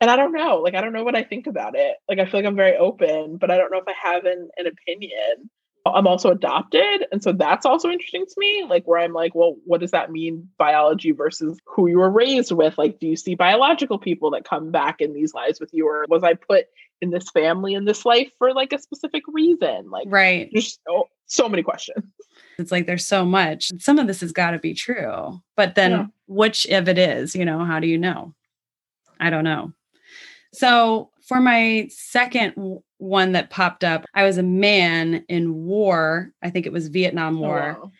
[0.00, 2.24] and I don't know like I don't know what I think about it like I
[2.24, 5.50] feel like I'm very open but I don't know if I have an, an opinion
[5.86, 7.06] I'm also adopted.
[7.10, 8.64] And so that's also interesting to me.
[8.68, 12.52] Like, where I'm like, well, what does that mean, biology versus who you were raised
[12.52, 12.76] with?
[12.76, 15.88] Like, do you see biological people that come back in these lives with you?
[15.88, 16.66] Or was I put
[17.00, 19.90] in this family in this life for like a specific reason?
[19.90, 20.50] Like, right.
[20.52, 22.04] There's so, so many questions.
[22.58, 23.70] It's like there's so much.
[23.78, 25.40] Some of this has got to be true.
[25.56, 26.06] But then yeah.
[26.26, 28.34] which of it is, you know, how do you know?
[29.18, 29.72] I don't know.
[30.52, 36.32] So for my second one that popped up, I was a man in war.
[36.42, 37.76] I think it was Vietnam oh, War.
[37.78, 37.92] Oh, wow.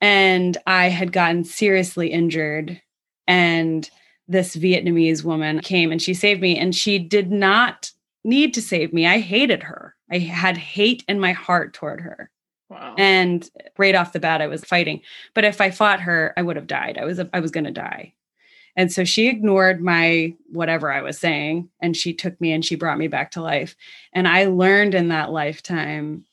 [0.00, 2.80] And I had gotten seriously injured.
[3.26, 3.88] And
[4.26, 6.58] this Vietnamese woman came and she saved me.
[6.58, 7.92] And she did not
[8.24, 9.06] need to save me.
[9.06, 9.94] I hated her.
[10.10, 12.30] I had hate in my heart toward her.
[12.70, 12.94] Wow.
[12.98, 13.48] And
[13.78, 15.00] right off the bat, I was fighting.
[15.34, 16.98] But if I fought her, I would have died.
[16.98, 18.14] I was I was going to die.
[18.78, 22.76] And so she ignored my whatever I was saying and she took me and she
[22.76, 23.74] brought me back to life.
[24.12, 26.24] And I learned in that lifetime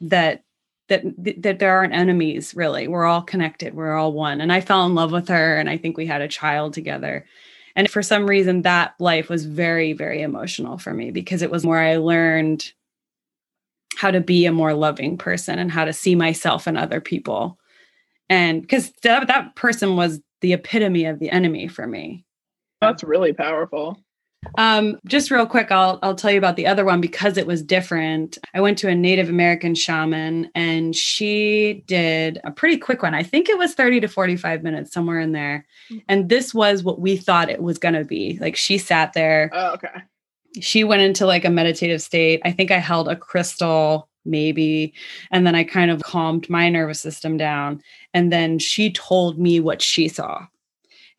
[0.00, 0.44] that
[0.88, 1.02] that
[1.42, 2.86] that there aren't enemies really.
[2.86, 3.74] We're all connected.
[3.74, 4.40] We're all one.
[4.40, 7.26] And I fell in love with her and I think we had a child together.
[7.74, 11.66] And for some reason that life was very very emotional for me because it was
[11.66, 12.72] where I learned
[13.96, 17.58] how to be a more loving person and how to see myself and other people
[18.28, 22.24] and because that, that person was the epitome of the enemy for me.
[22.80, 23.98] That's really powerful.
[24.58, 27.62] Um, just real quick, I'll I'll tell you about the other one because it was
[27.62, 28.38] different.
[28.54, 33.14] I went to a Native American shaman and she did a pretty quick one.
[33.14, 35.66] I think it was 30 to 45 minutes, somewhere in there.
[35.90, 36.02] Mm.
[36.08, 38.38] And this was what we thought it was gonna be.
[38.40, 39.50] Like she sat there.
[39.52, 40.02] Oh, okay.
[40.60, 42.40] She went into like a meditative state.
[42.44, 44.92] I think I held a crystal maybe.
[45.30, 47.82] And then I kind of calmed my nervous system down.
[48.14, 50.46] And then she told me what she saw.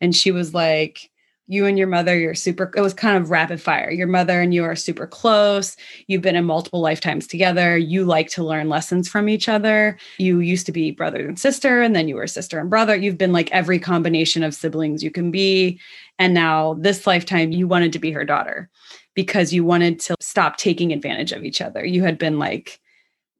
[0.00, 1.10] And she was like,
[1.50, 3.90] you and your mother, you're super, it was kind of rapid fire.
[3.90, 5.76] Your mother and you are super close.
[6.06, 7.76] You've been in multiple lifetimes together.
[7.76, 9.96] You like to learn lessons from each other.
[10.18, 12.94] You used to be brother and sister, and then you were sister and brother.
[12.94, 15.80] You've been like every combination of siblings you can be.
[16.18, 18.68] And now this lifetime, you wanted to be her daughter
[19.14, 21.82] because you wanted to stop taking advantage of each other.
[21.82, 22.78] You had been like,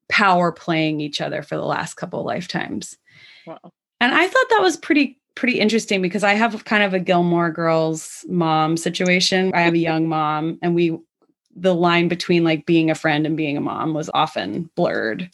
[0.09, 2.97] power playing each other for the last couple lifetimes.
[3.47, 3.59] Wow.
[4.01, 7.53] And I thought that was pretty pretty interesting because I have kind of a Gilmore
[7.53, 9.53] Girls mom situation.
[9.55, 10.99] I have a young mom and we
[11.55, 15.31] the line between like being a friend and being a mom was often blurred.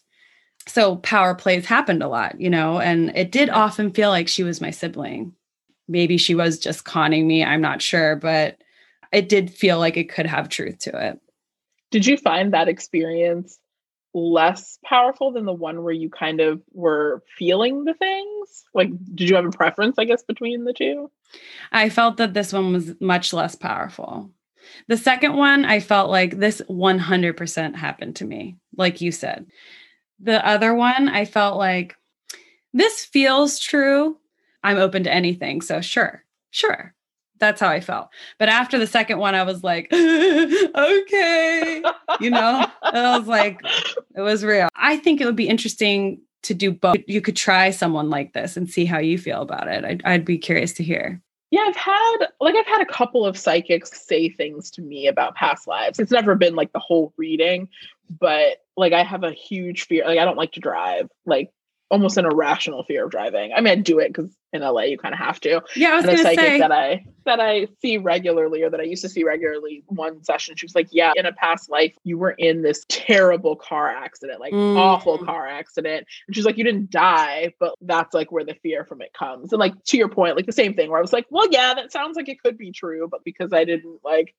[0.66, 4.42] So power plays happened a lot, you know, and it did often feel like she
[4.42, 5.34] was my sibling.
[5.88, 8.58] Maybe she was just conning me, I'm not sure, but
[9.12, 11.20] it did feel like it could have truth to it.
[11.90, 13.58] Did you find that experience
[14.14, 18.64] less powerful than the one where you kind of were feeling the things?
[18.72, 21.10] Like, did you have a preference, I guess, between the two?
[21.72, 24.30] I felt that this one was much less powerful.
[24.88, 29.46] The second one, I felt like this 100% happened to me, like you said.
[30.20, 31.96] The other one, I felt like
[32.72, 34.16] this feels true.
[34.62, 35.60] I'm open to anything.
[35.60, 36.94] So, sure, sure
[37.44, 38.08] that's how I felt.
[38.38, 41.82] But after the second one, I was like, okay,
[42.20, 43.60] you know, I was like,
[44.16, 44.68] it was real.
[44.76, 46.96] I think it would be interesting to do both.
[47.06, 49.84] You could try someone like this and see how you feel about it.
[49.84, 51.20] I'd, I'd be curious to hear.
[51.50, 55.36] Yeah, I've had like I've had a couple of psychics say things to me about
[55.36, 56.00] past lives.
[56.00, 57.68] It's never been like the whole reading,
[58.18, 60.04] but like I have a huge fear.
[60.04, 61.08] Like I don't like to drive.
[61.26, 61.52] Like
[61.94, 63.52] almost an irrational fear of driving.
[63.52, 65.62] I mean, I do it because in LA you kind of have to.
[65.76, 66.58] Yeah, I was and a psychic say.
[66.58, 69.84] that I that I see regularly or that I used to see regularly.
[69.86, 73.54] One session, she was like, "Yeah, in a past life, you were in this terrible
[73.54, 74.76] car accident, like Mm.
[74.76, 78.84] awful car accident." And she's like, "You didn't die, but that's like where the fear
[78.84, 81.12] from it comes." And like to your point, like the same thing where I was
[81.12, 84.34] like, "Well, yeah, that sounds like it could be true, but because I didn't like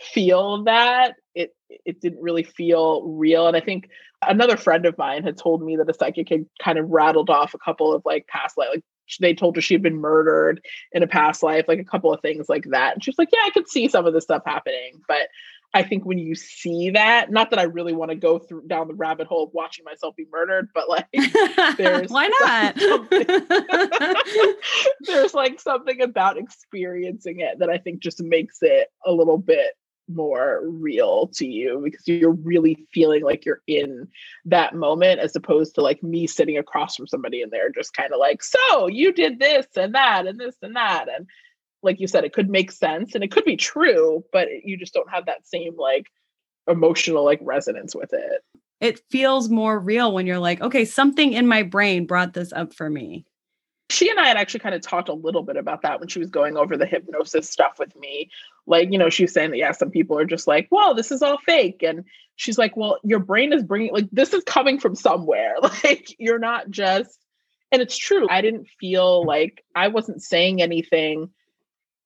[0.00, 3.88] feel that, it it didn't really feel real." And I think
[4.22, 7.54] another friend of mine had told me that a psychic had kind of rattled off
[7.54, 8.84] a couple of like past life, like
[9.20, 12.20] they told her she had been murdered in a past life, like a couple of
[12.20, 12.94] things like that.
[12.94, 15.00] And she was like, Yeah, I could see some of this stuff happening.
[15.06, 15.28] But
[15.74, 18.86] I think when you see that, not that I really want to go through down
[18.86, 21.06] the rabbit hole of watching myself be murdered, but like
[21.76, 22.76] there's Why not?
[25.00, 29.72] there's like something about experiencing it that I think just makes it a little bit
[30.08, 34.06] more real to you because you're really feeling like you're in
[34.44, 38.12] that moment as opposed to like me sitting across from somebody and they're just kind
[38.12, 41.26] of like so you did this and that and this and that and
[41.82, 44.92] like you said it could make sense and it could be true but you just
[44.92, 46.06] don't have that same like
[46.68, 48.42] emotional like resonance with it
[48.80, 52.74] it feels more real when you're like, okay, something in my brain brought this up
[52.74, 53.24] for me.
[53.94, 56.18] She and I had actually kind of talked a little bit about that when she
[56.18, 58.30] was going over the hypnosis stuff with me.
[58.66, 61.12] Like, you know, she was saying that, yeah, some people are just like, well, this
[61.12, 61.82] is all fake.
[61.82, 62.04] And
[62.36, 65.54] she's like, well, your brain is bringing, like, this is coming from somewhere.
[65.84, 67.18] Like, you're not just,
[67.70, 68.26] and it's true.
[68.30, 71.30] I didn't feel like I wasn't saying anything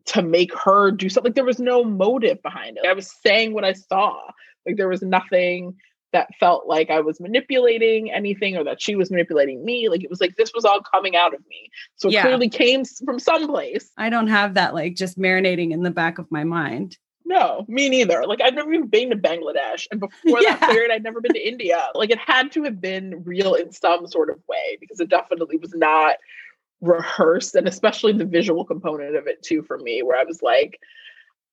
[0.06, 1.30] to make her do something.
[1.30, 2.86] Like, there was no motive behind it.
[2.86, 4.20] I was saying what I saw.
[4.66, 5.76] Like, there was nothing
[6.12, 9.88] that felt like I was manipulating anything or that she was manipulating me.
[9.88, 11.70] Like it was like this was all coming out of me.
[11.96, 12.22] So it Yeah.
[12.22, 13.90] clearly came from someplace.
[13.96, 16.96] I don't have that like just marinating in the back of my mind.
[17.26, 18.24] No, me neither.
[18.26, 19.86] Like I've never even been to Bangladesh.
[19.90, 20.10] And before
[20.42, 20.56] Yeah.
[20.56, 21.88] that period, I'd never been to India.
[21.94, 25.58] Like it had to have been real in some sort of way because it definitely
[25.58, 26.16] was not
[26.80, 27.54] rehearsed.
[27.54, 30.80] And especially the visual component of it too for me, where I was like,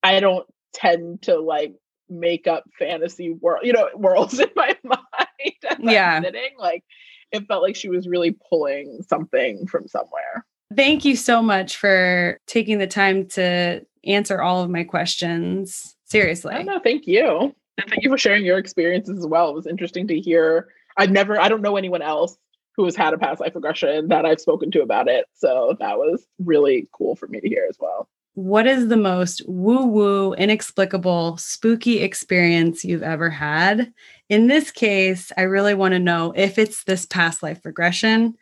[0.02, 1.74] I don't tend to like
[2.10, 5.00] make up fantasy world, you know, worlds in my mind.
[5.80, 6.22] Yeah.
[6.22, 6.52] sitting.
[6.58, 6.84] Like
[7.32, 10.46] it felt like she was really pulling something from somewhere.
[10.76, 15.96] Thank you so much for taking the time to answer all of my questions.
[16.06, 16.54] Seriously.
[16.56, 16.80] I.
[16.84, 17.54] Thank you.
[17.78, 19.50] And thank you for sharing your experiences as well.
[19.50, 20.70] It was interesting to hear.
[20.98, 22.38] I've never, I don't know anyone else
[22.78, 25.26] who has had a past life regression that I've spoken to about it.
[25.34, 28.08] So that was really cool for me to hear as well.
[28.36, 33.94] What is the most woo woo, inexplicable, spooky experience you've ever had?
[34.28, 38.36] In this case, I really want to know if it's this past life regression.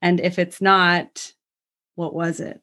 [0.00, 1.32] And if it's not,
[1.96, 2.62] what was it?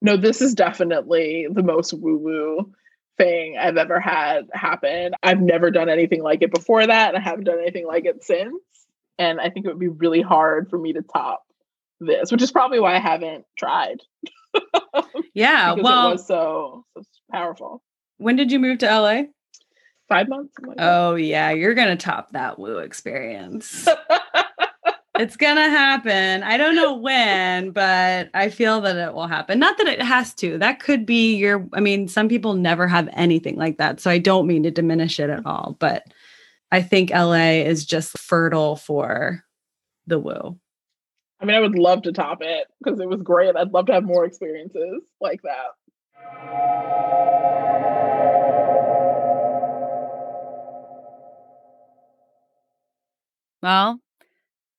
[0.00, 2.72] No, this is definitely the most woo woo
[3.18, 5.14] thing I've ever had happen.
[5.20, 7.14] I've never done anything like it before that.
[7.14, 8.54] And I haven't done anything like it since.
[9.18, 11.42] And I think it would be really hard for me to top
[12.00, 13.98] this, which is probably why I haven't tried.
[15.34, 15.72] Yeah.
[15.72, 17.82] well, it was so, so powerful.
[18.18, 19.22] when did you move to LA?
[20.08, 20.54] Five months.
[20.62, 20.76] like.
[20.78, 21.50] Oh, yeah.
[21.50, 23.88] You're going to top that woo experience.
[25.18, 26.42] it's going to happen.
[26.42, 29.58] I don't know when, but I feel that it will happen.
[29.58, 30.58] Not that it has to.
[30.58, 34.00] That could be your, I mean, some people never have anything like that.
[34.00, 36.04] So I don't mean to diminish it at all, but
[36.70, 39.44] I think LA is just fertile for
[40.06, 40.58] the woo.
[41.42, 43.56] I mean, I would love to top it because it was great.
[43.56, 45.72] I'd love to have more experiences like that.
[53.60, 53.98] Well,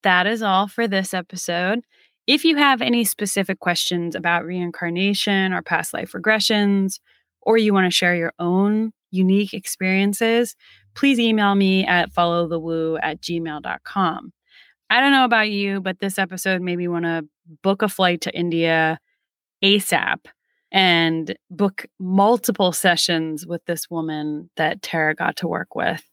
[0.03, 1.81] that is all for this episode.
[2.27, 6.99] If you have any specific questions about reincarnation or past life regressions,
[7.41, 10.55] or you want to share your own unique experiences,
[10.95, 14.31] please email me at followthewoo at gmail.com.
[14.89, 17.25] I don't know about you, but this episode made me want to
[17.61, 18.99] book a flight to India
[19.63, 20.25] ASAP
[20.71, 26.03] and book multiple sessions with this woman that Tara got to work with.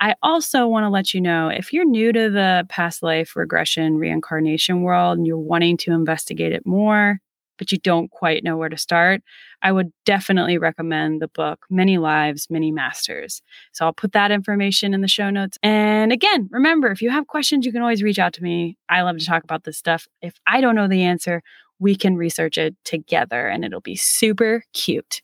[0.00, 3.96] I also want to let you know if you're new to the past life regression
[3.96, 7.20] reincarnation world and you're wanting to investigate it more,
[7.58, 9.20] but you don't quite know where to start,
[9.62, 13.42] I would definitely recommend the book Many Lives, Many Masters.
[13.72, 15.58] So I'll put that information in the show notes.
[15.62, 18.78] And again, remember, if you have questions, you can always reach out to me.
[18.88, 20.06] I love to talk about this stuff.
[20.22, 21.42] If I don't know the answer,
[21.78, 25.22] we can research it together and it'll be super cute.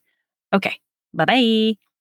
[0.53, 0.77] Okay,
[1.13, 1.94] bye bye.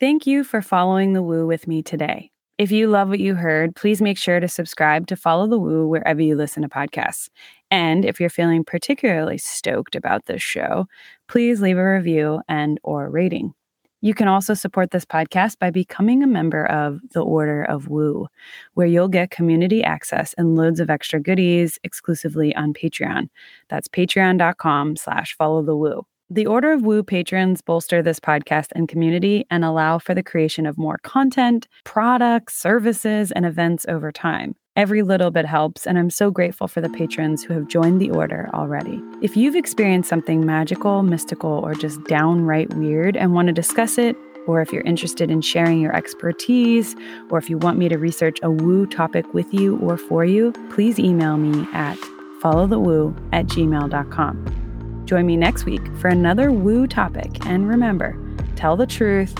[0.00, 2.30] Thank you for following the woo with me today.
[2.56, 5.86] If you love what you heard, please make sure to subscribe to Follow the Woo
[5.86, 7.28] wherever you listen to podcasts.
[7.70, 10.86] And if you're feeling particularly stoked about this show,
[11.28, 13.52] please leave a review and or rating.
[14.00, 18.26] You can also support this podcast by becoming a member of the Order of Woo,
[18.72, 23.28] where you'll get community access and loads of extra goodies exclusively on Patreon.
[23.68, 26.06] That's patreon.com slash follow the woo.
[26.32, 30.64] The Order of Woo patrons bolster this podcast and community and allow for the creation
[30.64, 34.54] of more content, products, services, and events over time.
[34.76, 38.12] Every little bit helps, and I'm so grateful for the patrons who have joined the
[38.12, 39.02] order already.
[39.20, 44.14] If you've experienced something magical, mystical, or just downright weird and want to discuss it,
[44.46, 46.94] or if you're interested in sharing your expertise,
[47.30, 50.52] or if you want me to research a woo topic with you or for you,
[50.70, 51.98] please email me at
[52.40, 54.69] followthewoo at gmail.com.
[55.04, 57.46] Join me next week for another woo topic.
[57.46, 58.16] And remember,
[58.56, 59.34] tell the truth,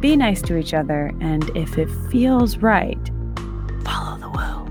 [0.00, 2.98] be nice to each other, and if it feels right,
[3.84, 4.67] follow the woo.